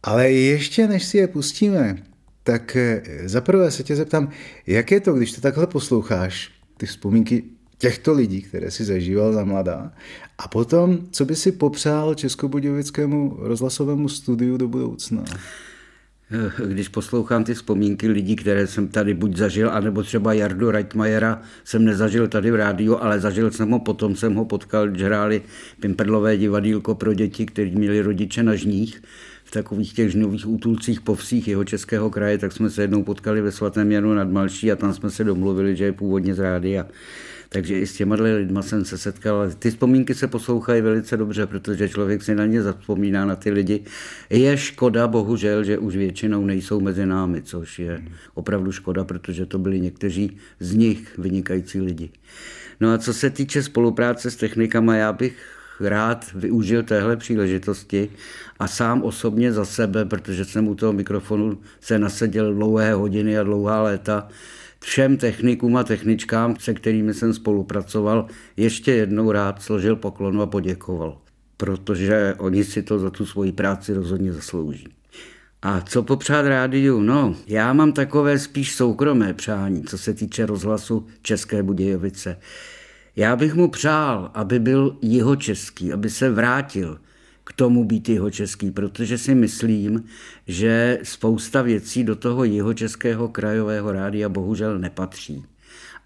Ale 0.03 0.31
ještě 0.31 0.89
než 0.89 1.05
si 1.05 1.19
je 1.19 1.29
pustíme, 1.29 2.03
tak 2.43 2.77
eh, 2.77 3.03
zaprvé 3.25 3.71
se 3.71 3.83
tě 3.83 3.97
zeptám, 3.97 4.31
jak 4.67 4.91
je 4.91 5.01
to, 5.01 5.13
když 5.13 5.33
to 5.33 5.41
takhle 5.41 5.67
posloucháš, 5.67 6.51
ty 6.77 6.87
vzpomínky 6.87 7.43
těchto 7.79 8.13
lidí, 8.13 8.43
které 8.43 8.71
si 8.71 8.85
zažíval 8.85 9.33
za 9.33 9.45
mladá. 9.45 9.93
A 10.39 10.49
potom, 10.49 10.99
co 11.11 11.25
by 11.25 11.37
si 11.37 11.53
popřál 11.53 12.15
Českobudějovickému 12.15 13.37
rozhlasovému 13.39 14.09
studiu 14.09 14.57
do 14.57 14.69
budoucna? 14.69 15.25
Eh, 16.31 16.67
když 16.67 16.89
poslouchám 16.89 17.45
ty 17.45 17.55
vzpomínky 17.55 18.09
lidí, 18.09 18.37
které 18.37 18.67
jsem 18.67 18.89
tady 18.89 19.15
buď 19.15 19.37
zažil, 19.37 19.71
anebo 19.71 20.03
třeba 20.03 20.33
Jardu 20.33 20.71
Reitmajera 20.71 21.43
jsem 21.65 21.85
nezažil 21.85 22.29
tady 22.29 22.51
v 22.51 22.55
rádiu, 22.55 22.97
ale 22.97 23.21
zažil 23.21 23.51
jsem 23.51 23.71
ho, 23.71 23.79
potom 23.79 24.17
jsem 24.17 24.35
ho 24.35 24.45
potkal, 24.45 24.89
když 24.89 25.03
hráli 25.03 25.43
Pimperlové 25.81 26.37
divadílko 26.37 26.95
pro 26.95 27.15
děti, 27.15 27.47
kteří 27.47 27.77
měli 27.77 28.01
rodiče 28.01 28.43
na 28.43 28.55
žních 28.55 29.03
v 29.45 29.51
takových 29.51 29.93
těch 29.93 30.11
žnových 30.11 30.49
útulcích 30.49 31.01
po 31.01 31.15
vsích 31.15 31.49
jeho 31.49 31.65
českého 31.65 32.11
kraje, 32.11 32.39
tak 32.39 32.53
jsme 32.53 32.71
se 32.71 32.83
jednou 32.83 33.03
potkali 33.03 33.41
ve 33.41 33.53
svatém 33.53 33.93
Janu 33.93 34.15
nad 34.15 34.31
Malší 34.31 34.73
a 34.73 34.77
tam 34.77 34.95
jsme 34.95 35.11
se 35.11 35.25
domluvili, 35.25 35.77
že 35.77 35.85
je 35.85 35.93
původně 35.93 36.35
z 36.35 36.39
rádia. 36.39 36.87
Takže 37.49 37.79
i 37.79 37.87
s 37.87 37.97
těma 37.97 38.15
lidma 38.15 38.63
jsem 38.63 38.85
se 38.85 38.99
setkal. 38.99 39.51
Ty 39.59 39.71
vzpomínky 39.71 40.15
se 40.15 40.27
poslouchají 40.27 40.83
velice 40.83 41.17
dobře, 41.17 41.47
protože 41.47 41.89
člověk 41.89 42.23
si 42.23 42.35
na 42.35 42.47
ně 42.47 42.63
zapomíná, 42.63 43.25
na 43.25 43.37
ty 43.37 43.51
lidi. 43.51 43.85
Je 44.31 44.57
škoda, 44.57 45.09
bohužel, 45.09 45.65
že 45.65 45.79
už 45.79 45.97
většinou 45.97 46.47
nejsou 46.47 46.81
mezi 46.81 47.07
námi, 47.07 47.43
což 47.43 47.79
je 47.79 48.03
opravdu 48.35 48.73
škoda, 48.73 49.05
protože 49.05 49.47
to 49.47 49.59
byli 49.59 49.81
někteří 49.81 50.37
z 50.61 50.75
nich 50.75 51.19
vynikající 51.19 51.81
lidi. 51.81 52.11
No 52.81 52.93
a 52.93 52.99
co 52.99 53.15
se 53.15 53.31
týče 53.31 53.63
spolupráce 53.63 54.31
s 54.31 54.37
technikama, 54.37 54.97
já 54.97 55.13
bych 55.13 55.37
rád 55.81 56.27
využil 56.35 56.83
téhle 56.83 57.17
příležitosti 57.17 58.11
a 58.59 58.69
sám 58.69 59.03
osobně 59.03 59.53
za 59.53 59.65
sebe, 59.65 60.05
protože 60.05 60.45
jsem 60.45 60.69
u 60.69 60.75
toho 60.75 60.93
mikrofonu 60.93 61.59
se 61.81 61.99
naseděl 61.99 62.55
dlouhé 62.55 62.95
hodiny 62.95 63.39
a 63.39 63.43
dlouhá 63.43 63.83
léta, 63.83 64.29
všem 64.81 65.17
technikům 65.17 65.77
a 65.77 65.85
techničkám, 65.85 66.57
se 66.59 66.75
kterými 66.75 67.15
jsem 67.15 67.35
spolupracoval, 67.35 68.27
ještě 68.57 68.93
jednou 68.93 69.33
rád 69.33 69.63
složil 69.63 69.97
poklonu 69.97 70.43
a 70.43 70.47
poděkoval, 70.47 71.19
protože 71.57 72.35
oni 72.39 72.65
si 72.65 72.83
to 72.83 72.99
za 72.99 73.11
tu 73.11 73.27
svoji 73.27 73.53
práci 73.53 73.93
rozhodně 73.95 74.33
zaslouží. 74.33 74.89
A 75.63 75.81
co 75.81 76.03
popřát 76.03 76.47
rádiu? 76.47 77.01
No, 77.01 77.35
já 77.47 77.73
mám 77.73 77.93
takové 77.93 78.39
spíš 78.39 78.75
soukromé 78.75 79.35
přání, 79.35 79.85
co 79.85 79.99
se 79.99 80.15
týče 80.15 80.47
rozhlasu 80.47 81.07
České 81.23 81.63
Budějovice. 81.63 82.37
Já 83.17 83.37
bych 83.37 83.55
mu 83.55 83.69
přál, 83.69 84.31
aby 84.35 84.59
byl 84.59 84.99
jeho 85.03 85.37
český, 85.37 85.93
aby 85.93 86.11
se 86.11 86.31
vrátil 86.31 86.99
k 87.49 87.53
tomu 87.53 87.85
být 87.85 88.09
jeho 88.09 88.31
český, 88.31 88.71
protože 88.71 89.19
si 89.19 89.35
myslím, 89.35 90.05
že 90.47 90.99
spousta 91.03 91.63
věcí 91.63 92.05
do 92.05 92.17
toho 92.17 92.45
jeho 92.45 92.75
českého 92.75 93.29
krajového 93.29 93.93
rádia 93.93 94.29
bohužel 94.29 94.79
nepatří. 94.79 95.45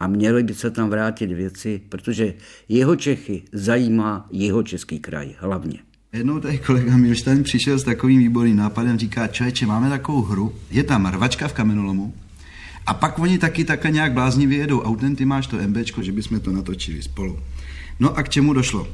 A 0.01 0.07
měly 0.07 0.43
by 0.43 0.55
se 0.55 0.71
tam 0.71 0.91
vrátit 0.91 1.27
věci, 1.27 1.81
protože 1.89 2.35
jeho 2.69 2.97
Čechy 2.97 3.43
zajímá 3.53 4.29
jeho 4.31 4.63
český 4.63 4.99
kraj 4.99 5.35
hlavně. 5.39 5.79
Jednou 6.13 6.41
tady 6.41 6.59
kolega 6.59 6.97
Milštajn 6.97 7.43
přišel 7.43 7.79
s 7.79 7.85
takovým 7.85 8.19
výborným 8.19 8.57
nápadem, 8.57 8.99
říká, 8.99 9.27
člověče, 9.27 9.67
máme 9.67 9.89
takovou 9.89 10.23
hru, 10.23 10.55
je 10.71 10.85
tam 10.85 11.07
rvačka 11.07 11.49
v 11.49 11.53
kamenolomu, 11.53 12.15
a 12.87 12.95
pak 12.95 13.19
oni 13.19 13.39
taky 13.39 13.65
takhle 13.65 13.91
nějak 13.91 14.13
bláznivě 14.13 14.59
jedou 14.59 14.83
autem, 14.83 15.17
ty 15.17 15.25
máš 15.25 15.47
to 15.47 15.57
MBčko, 15.57 16.03
že 16.03 16.13
bychom 16.13 16.41
to 16.41 16.53
natočili 16.53 17.03
spolu. 17.03 17.39
No 18.01 18.17
a 18.17 18.23
k 18.23 18.29
čemu 18.29 18.53
došlo? 18.53 18.89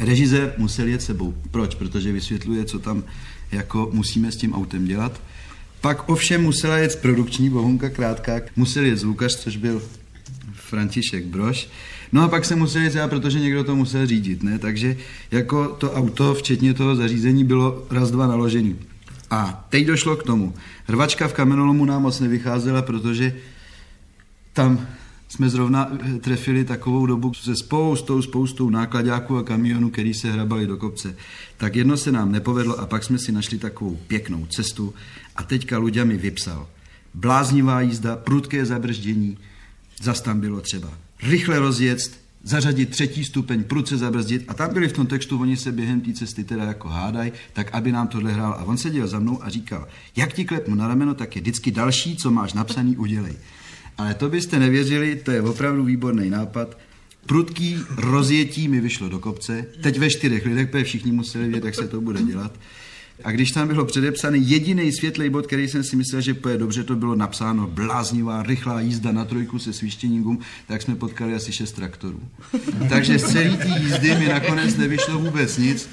Režisér 0.00 0.54
musel 0.56 0.86
jet 0.86 1.02
sebou. 1.02 1.34
Proč? 1.50 1.74
Protože 1.74 2.12
vysvětluje, 2.12 2.64
co 2.64 2.78
tam 2.78 3.04
jako 3.52 3.90
musíme 3.92 4.32
s 4.32 4.36
tím 4.36 4.54
autem 4.54 4.84
dělat. 4.84 5.20
Pak 5.80 6.08
ovšem 6.08 6.42
musela 6.42 6.78
jet 6.78 6.98
produkční 7.02 7.50
Bohunka 7.50 7.88
Krátká, 7.88 8.40
musel 8.56 8.84
jet 8.84 8.98
zvukař, 8.98 9.36
což 9.36 9.56
byl 9.56 9.82
František 10.52 11.26
Broš. 11.26 11.68
No 12.12 12.22
a 12.22 12.28
pak 12.28 12.44
se 12.44 12.56
musel 12.56 12.82
jet 12.82 13.10
protože 13.10 13.40
někdo 13.40 13.64
to 13.64 13.76
musel 13.76 14.06
řídit, 14.06 14.42
ne? 14.42 14.58
Takže 14.58 14.96
jako 15.30 15.68
to 15.68 15.92
auto, 15.92 16.34
včetně 16.34 16.74
toho 16.74 16.96
zařízení, 16.96 17.44
bylo 17.44 17.86
raz, 17.90 18.10
dva 18.10 18.26
naložený. 18.26 18.76
A 19.30 19.66
teď 19.68 19.86
došlo 19.86 20.16
k 20.16 20.22
tomu. 20.22 20.54
Hrvačka 20.86 21.28
v 21.28 21.32
kamenolomu 21.32 21.84
nám 21.84 22.02
moc 22.02 22.20
nevycházela, 22.20 22.82
protože 22.82 23.36
tam 24.52 24.86
jsme 25.28 25.50
zrovna 25.50 25.90
eh, 25.92 26.18
trefili 26.18 26.64
takovou 26.64 27.06
dobu 27.06 27.34
se 27.34 27.56
spoustou, 27.56 28.22
spoustou 28.22 28.70
nákladáků 28.70 29.36
a 29.36 29.42
kamionů, 29.42 29.90
který 29.90 30.14
se 30.14 30.32
hrabali 30.32 30.66
do 30.66 30.76
kopce. 30.76 31.16
Tak 31.56 31.76
jedno 31.76 31.96
se 31.96 32.12
nám 32.12 32.32
nepovedlo 32.32 32.80
a 32.80 32.86
pak 32.86 33.04
jsme 33.04 33.18
si 33.18 33.32
našli 33.32 33.58
takovou 33.58 33.98
pěknou 34.06 34.46
cestu 34.46 34.94
a 35.36 35.42
teďka 35.42 35.78
Luďa 35.78 36.04
mi 36.04 36.16
vypsal. 36.16 36.68
Bláznivá 37.14 37.80
jízda, 37.80 38.16
prudké 38.16 38.66
zabrždění, 38.66 39.38
zas 40.02 40.20
tam 40.20 40.40
bylo 40.40 40.60
třeba 40.60 40.92
rychle 41.22 41.58
rozjet, 41.58 41.98
zařadit 42.42 42.90
třetí 42.90 43.24
stupeň, 43.24 43.64
prudce 43.64 43.96
zabrzdit 43.96 44.44
a 44.48 44.54
tam 44.54 44.74
byli 44.74 44.88
v 44.88 44.92
tom 44.92 45.06
textu, 45.06 45.40
oni 45.40 45.56
se 45.56 45.72
během 45.72 46.00
té 46.00 46.12
cesty 46.12 46.44
teda 46.44 46.64
jako 46.64 46.88
hádaj, 46.88 47.32
tak 47.52 47.74
aby 47.74 47.92
nám 47.92 48.08
tohle 48.08 48.32
hrál. 48.32 48.52
A 48.52 48.64
on 48.64 48.78
seděl 48.78 49.06
za 49.06 49.18
mnou 49.18 49.44
a 49.44 49.48
říkal, 49.48 49.88
jak 50.16 50.32
ti 50.32 50.44
klepnu 50.44 50.74
na 50.74 50.88
rameno, 50.88 51.14
tak 51.14 51.36
je 51.36 51.42
vždycky 51.42 51.70
další, 51.70 52.16
co 52.16 52.30
máš 52.30 52.52
napsaný, 52.52 52.96
udělej. 52.96 53.36
Ale 53.98 54.14
to 54.14 54.28
byste 54.28 54.58
nevěřili, 54.58 55.16
to 55.16 55.30
je 55.30 55.42
opravdu 55.42 55.84
výborný 55.84 56.30
nápad. 56.30 56.78
Prudký 57.26 57.78
rozjetí 57.96 58.68
mi 58.68 58.80
vyšlo 58.80 59.08
do 59.08 59.18
kopce, 59.18 59.66
teď 59.82 59.98
ve 59.98 60.10
čtyřech 60.10 60.46
lidech, 60.46 60.68
protože 60.68 60.84
všichni 60.84 61.12
museli 61.12 61.44
vědět, 61.44 61.64
jak 61.64 61.74
se 61.74 61.88
to 61.88 62.00
bude 62.00 62.22
dělat. 62.22 62.52
A 63.24 63.30
když 63.30 63.50
tam 63.50 63.68
bylo 63.68 63.84
předepsaný 63.84 64.50
jediný 64.50 64.92
světlý 64.92 65.30
bod, 65.30 65.46
který 65.46 65.68
jsem 65.68 65.84
si 65.84 65.96
myslel, 65.96 66.20
že 66.20 66.34
poje 66.34 66.58
dobře, 66.58 66.84
to 66.84 66.96
bylo 66.96 67.14
napsáno 67.14 67.66
bláznivá, 67.66 68.42
rychlá 68.42 68.80
jízda 68.80 69.12
na 69.12 69.24
trojku 69.24 69.58
se 69.58 69.72
svištěním 69.72 70.22
gum, 70.22 70.38
tak 70.66 70.82
jsme 70.82 70.94
potkali 70.94 71.34
asi 71.34 71.52
šest 71.52 71.72
traktorů. 71.72 72.20
Takže 72.88 73.18
z 73.18 73.32
celé 73.32 73.56
té 73.56 73.68
jízdy 73.80 74.14
mi 74.14 74.28
nakonec 74.28 74.76
nevyšlo 74.76 75.18
vůbec 75.18 75.58
nic. 75.58 75.88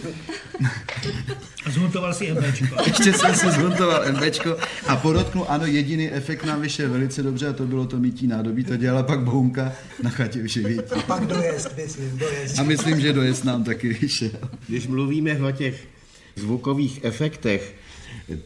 Zhuntoval 1.69 2.13
si 2.13 2.31
MBčko. 2.33 2.75
Ještě 2.85 3.13
jsem 3.13 3.35
si 3.35 3.51
zhuntoval 3.51 4.03
MBčko 4.11 4.57
a 4.87 4.95
podotknu, 4.95 5.51
ano, 5.51 5.65
jediný 5.65 6.11
efekt 6.11 6.45
nám 6.45 6.61
vyšel 6.61 6.89
velice 6.89 7.23
dobře 7.23 7.47
a 7.47 7.53
to 7.53 7.63
bylo 7.63 7.85
to 7.85 7.97
mítí 7.97 8.27
nádobí, 8.27 8.63
to 8.63 8.77
dělala 8.77 9.03
pak 9.03 9.19
Bohunka 9.19 9.71
na 10.03 10.09
chatě 10.09 10.47
Živětí. 10.47 10.93
A 10.95 11.01
pak 11.01 11.25
dojezd, 11.25 11.77
myslím, 11.77 12.17
dojezd. 12.17 12.59
A 12.59 12.63
myslím, 12.63 12.99
že 12.99 13.13
dojezd 13.13 13.45
nám 13.45 13.63
taky 13.63 13.93
vyšel. 13.93 14.29
Když 14.67 14.87
mluvíme 14.87 15.39
o 15.39 15.51
těch 15.51 15.87
zvukových 16.35 17.03
efektech, 17.03 17.75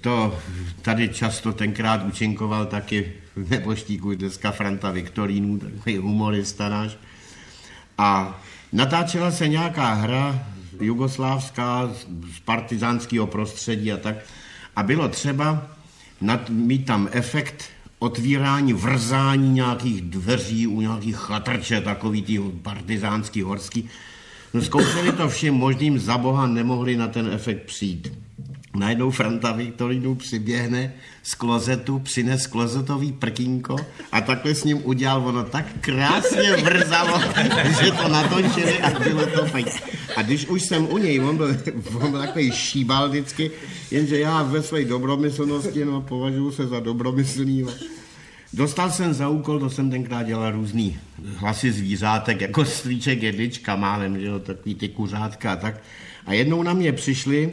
to 0.01 0.39
tady 0.82 1.09
často 1.09 1.53
tenkrát 1.53 2.05
učinkoval 2.05 2.65
taky 2.65 3.11
v 3.36 3.49
neboštíku 3.49 4.13
dneska 4.13 4.51
Franta 4.51 4.91
Viktorínů, 4.91 5.59
takový 5.59 5.97
humorista 5.97 6.70
náš. 6.70 6.97
A 7.97 8.41
natáčela 8.74 9.32
se 9.32 9.47
nějaká 9.47 9.93
hra 9.93 10.47
jugoslávská 10.80 11.89
z 12.36 12.39
partizánského 12.45 13.27
prostředí 13.27 13.91
a 13.91 13.97
tak. 13.97 14.15
A 14.75 14.84
bylo 14.84 15.09
třeba 15.09 15.67
mít 16.49 16.86
tam 16.86 17.09
efekt 17.11 17.65
otvírání, 17.99 18.73
vrzání 18.73 19.49
nějakých 19.49 20.01
dveří 20.01 20.67
u 20.67 20.82
nějakých 20.82 21.15
chatrče, 21.15 21.82
takový 21.82 22.21
ty 22.21 22.39
partizánský, 22.61 23.41
horský. 23.41 23.89
No, 24.53 24.61
zkoušeli 24.61 25.11
to 25.11 25.30
všem 25.30 25.53
možným, 25.53 25.99
za 25.99 26.17
boha 26.17 26.47
nemohli 26.47 26.97
na 26.97 27.07
ten 27.07 27.30
efekt 27.34 27.65
přijít. 27.65 28.28
Najednou 28.76 29.11
Franta 29.11 29.51
Viktorinu 29.51 30.15
přiběhne 30.15 30.93
z 31.24 31.34
klozetu, 31.34 31.99
přines 31.99 32.47
klozetový 32.47 33.11
prkínko 33.11 33.76
a 34.11 34.22
takhle 34.22 34.55
s 34.55 34.63
ním 34.63 34.82
udělal 34.84 35.28
ono 35.28 35.43
tak 35.43 35.65
krásně 35.82 36.55
vrzalo, 36.55 37.22
že 37.84 37.91
to 37.91 38.07
natočili 38.07 38.80
a 38.80 38.99
bylo 38.99 39.26
to 39.26 39.45
fajn. 39.45 39.65
A 40.15 40.22
když 40.22 40.47
už 40.47 40.61
jsem 40.61 40.88
u 40.91 40.97
něj, 40.97 41.20
on 41.20 41.38
byl, 41.38 41.47
on 42.01 42.11
byl 42.11 42.20
takový 42.20 42.51
šíbal 42.51 43.09
vždycky, 43.09 43.51
jenže 43.91 44.20
já 44.20 44.43
ve 44.43 44.63
své 44.63 44.86
dobromyslnosti, 44.86 45.86
no 45.86 46.01
považuji 46.01 46.51
se 46.51 46.67
za 46.67 46.80
dobromyslný, 46.80 47.65
Dostal 48.53 48.91
jsem 48.91 49.13
za 49.13 49.30
úkol, 49.30 49.59
to 49.59 49.70
jsem 49.70 49.89
tenkrát 49.91 50.24
dělal 50.24 50.51
různý 50.51 50.97
hlasy 51.36 51.72
zvířátek, 51.72 52.41
jako 52.41 52.65
strýček 52.65 53.24
jedlička 53.24 53.76
málem, 53.76 54.20
že 54.20 54.26
jo, 54.26 54.39
takový 54.39 54.76
ty 54.76 54.89
kuřátka 54.89 55.53
a 55.53 55.55
tak. 55.55 55.76
A 56.26 56.34
jednou 56.34 56.63
na 56.63 56.74
mě 56.74 56.93
přišli, 56.93 57.51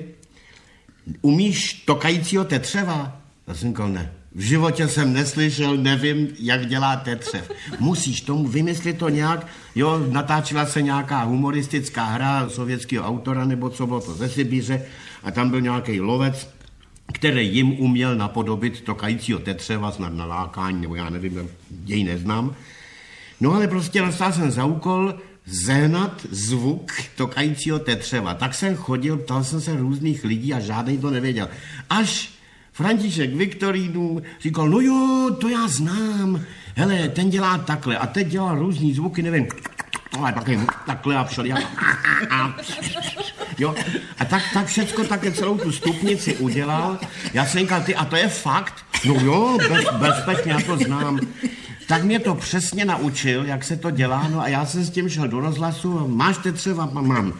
umíš 1.23 1.73
tokajícího 1.73 2.45
tetřeva? 2.45 3.21
Já 3.47 3.87
ne. 3.87 4.13
V 4.35 4.41
životě 4.41 4.89
jsem 4.89 5.13
neslyšel, 5.13 5.77
nevím, 5.77 6.29
jak 6.39 6.67
dělá 6.67 6.97
tetřev. 6.97 7.51
Musíš 7.81 8.21
tomu 8.21 8.49
vymyslit 8.49 8.99
to 8.99 9.09
nějak. 9.09 9.47
Jo, 9.75 10.07
natáčela 10.11 10.67
se 10.67 10.83
nějaká 10.83 11.23
humoristická 11.23 12.05
hra 12.05 12.49
sovětského 12.49 13.07
autora, 13.07 13.45
nebo 13.45 13.71
co 13.71 13.87
bylo 13.87 14.01
to 14.01 14.15
ze 14.15 14.29
Sibíře, 14.29 14.83
a 15.23 15.31
tam 15.31 15.51
byl 15.51 15.61
nějaký 15.61 16.01
lovec, 16.01 16.49
který 17.13 17.55
jim 17.55 17.81
uměl 17.81 18.17
napodobit 18.17 18.81
tokajícího 18.81 19.39
tetřeva, 19.39 19.93
snad 19.93 20.15
na 20.15 20.25
lákání, 20.25 20.81
nebo 20.81 20.95
já 20.95 21.11
nevím, 21.11 21.49
jej 21.85 22.05
neznám. 22.05 22.55
No 23.41 23.55
ale 23.55 23.69
prostě 23.69 24.01
dostal 24.01 24.33
jsem 24.33 24.51
za 24.51 24.65
úkol 24.65 25.15
zehnat 25.47 26.27
zvuk 26.31 26.93
tokajícího 27.17 27.79
tetřeva. 27.79 28.35
Tak 28.35 28.55
jsem 28.55 28.77
chodil, 28.77 29.17
ptal 29.17 29.45
jsem 29.45 29.61
se 29.61 29.77
různých 29.77 30.25
lidí 30.25 30.55
a 30.55 30.61
žádný 30.61 30.99
to 30.99 31.11
nevěděl. 31.11 31.49
Až 31.91 32.31
František 32.73 33.35
Viktorínu 33.35 34.23
říkal, 34.41 34.69
no 34.69 34.81
jo, 34.81 35.31
to 35.41 35.49
já 35.49 35.69
znám, 35.69 36.41
hele, 36.75 37.09
ten 37.09 37.31
dělá 37.31 37.59
takhle 37.59 37.99
a 37.99 38.07
teď 38.07 38.27
dělá 38.27 38.55
různý 38.55 38.95
zvuky, 38.95 39.23
nevím, 39.23 39.49
ale 40.19 40.33
taky 40.33 40.61
takhle 40.87 41.17
a 41.17 41.25
všelijak. 41.25 41.63
Jo, 43.59 43.75
a 44.19 44.25
tak, 44.25 44.43
tak 44.55 44.67
všecko 44.67 45.05
také 45.05 45.33
celou 45.33 45.59
tu 45.59 45.73
stupnici 45.73 46.37
udělal. 46.37 46.99
Já 47.33 47.47
jsem 47.47 47.61
říkal, 47.61 47.83
ty, 47.83 47.95
a 47.95 48.05
to 48.05 48.17
je 48.17 48.29
fakt? 48.29 48.75
No 49.05 49.15
jo, 49.15 49.59
bez, 49.69 49.85
bezpečně, 49.93 50.53
já 50.53 50.61
to 50.61 50.77
znám. 50.77 51.21
Tak 51.89 52.05
mě 52.05 52.19
to 52.19 52.35
přesně 52.35 52.85
naučil, 52.85 53.45
jak 53.45 53.65
se 53.65 53.77
to 53.77 53.91
dělá, 53.91 54.29
no 54.29 54.41
a 54.41 54.49
já 54.49 54.67
jsem 54.67 54.85
s 54.85 54.91
tím 54.91 55.09
šel 55.09 55.29
do 55.29 55.41
rozhlasu, 55.41 56.09
máš 56.09 56.39
tetřeva? 56.39 56.87
Mám. 56.93 57.33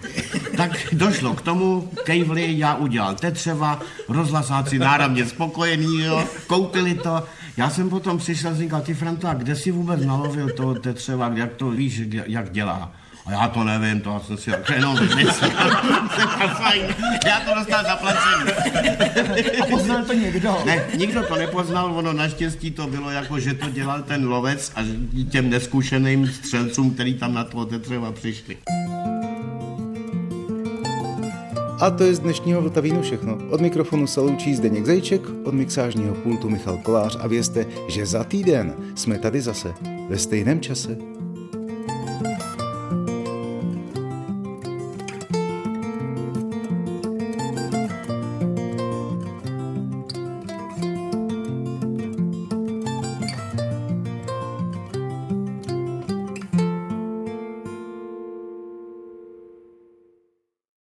Tak 0.57 0.71
došlo 0.93 1.35
k 1.35 1.43
tomu, 1.43 1.91
kejvli, 2.05 2.59
já 2.59 2.75
udělal 2.75 3.15
tetřeva, 3.15 3.81
rozhlasáci 4.09 4.79
náramně 4.79 5.27
spokojení, 5.27 6.01
jo, 6.01 6.25
koupili 6.47 6.95
to. 6.95 7.23
Já 7.57 7.71
jsem 7.71 7.91
potom 7.91 8.19
přišel 8.19 8.51
a 8.51 8.55
říkal, 8.55 8.81
ty 8.81 8.95
Franto, 8.95 9.29
a 9.29 9.35
kde 9.35 9.57
jsi 9.57 9.71
vůbec 9.71 10.05
nalovil 10.05 10.51
to 10.57 10.75
tetřeva, 10.75 11.33
jak 11.35 11.55
to 11.55 11.71
víš, 11.71 12.03
jak 12.27 12.53
dělá? 12.53 12.93
A 13.27 13.33
já 13.33 13.49
to 13.49 13.65
nevím, 13.65 14.01
to 14.01 14.23
jsem 14.27 14.37
si 14.37 14.51
jenom 14.75 14.97
vymyslel. 14.97 15.51
fajn, 16.49 16.83
já 17.27 17.41
to 17.41 17.55
dostal 17.55 17.85
zaplacený. 17.85 18.53
A 19.63 19.67
poznal 19.71 20.05
to 20.05 20.13
někdo? 20.13 20.57
Ne, 20.65 20.85
nikdo 20.97 21.23
to 21.23 21.37
nepoznal, 21.37 21.99
ono 21.99 22.13
naštěstí 22.13 22.71
to 22.71 22.87
bylo 22.87 23.11
jako, 23.11 23.41
že 23.41 23.55
to 23.55 23.71
dělal 23.71 24.03
ten 24.03 24.29
lovec 24.29 24.73
a 24.77 24.81
těm 25.31 25.51
neskušeným 25.51 26.29
střelcům, 26.29 26.95
který 26.95 27.15
tam 27.15 27.35
na 27.35 27.45
to 27.45 27.67
třeba 27.79 28.13
přišli. 28.13 28.57
A 31.81 31.91
to 31.91 32.05
je 32.05 32.15
z 32.15 32.19
dnešního 32.19 32.63
Vltavínu 32.63 33.03
všechno. 33.03 33.39
Od 33.51 33.61
mikrofonu 33.61 34.07
se 34.07 34.21
loučí 34.21 34.55
Zdeněk 34.55 34.87
Zejček, 34.87 35.23
od 35.45 35.55
mixážního 35.55 36.15
pultu 36.15 36.51
Michal 36.51 36.79
Kolář 36.79 37.17
a 37.21 37.27
vězte, 37.27 37.67
že 37.89 38.07
za 38.07 38.25
týden 38.25 38.75
jsme 38.95 39.19
tady 39.19 39.41
zase 39.41 39.75
ve 40.09 40.19
stejném 40.19 40.61
čase 40.61 41.16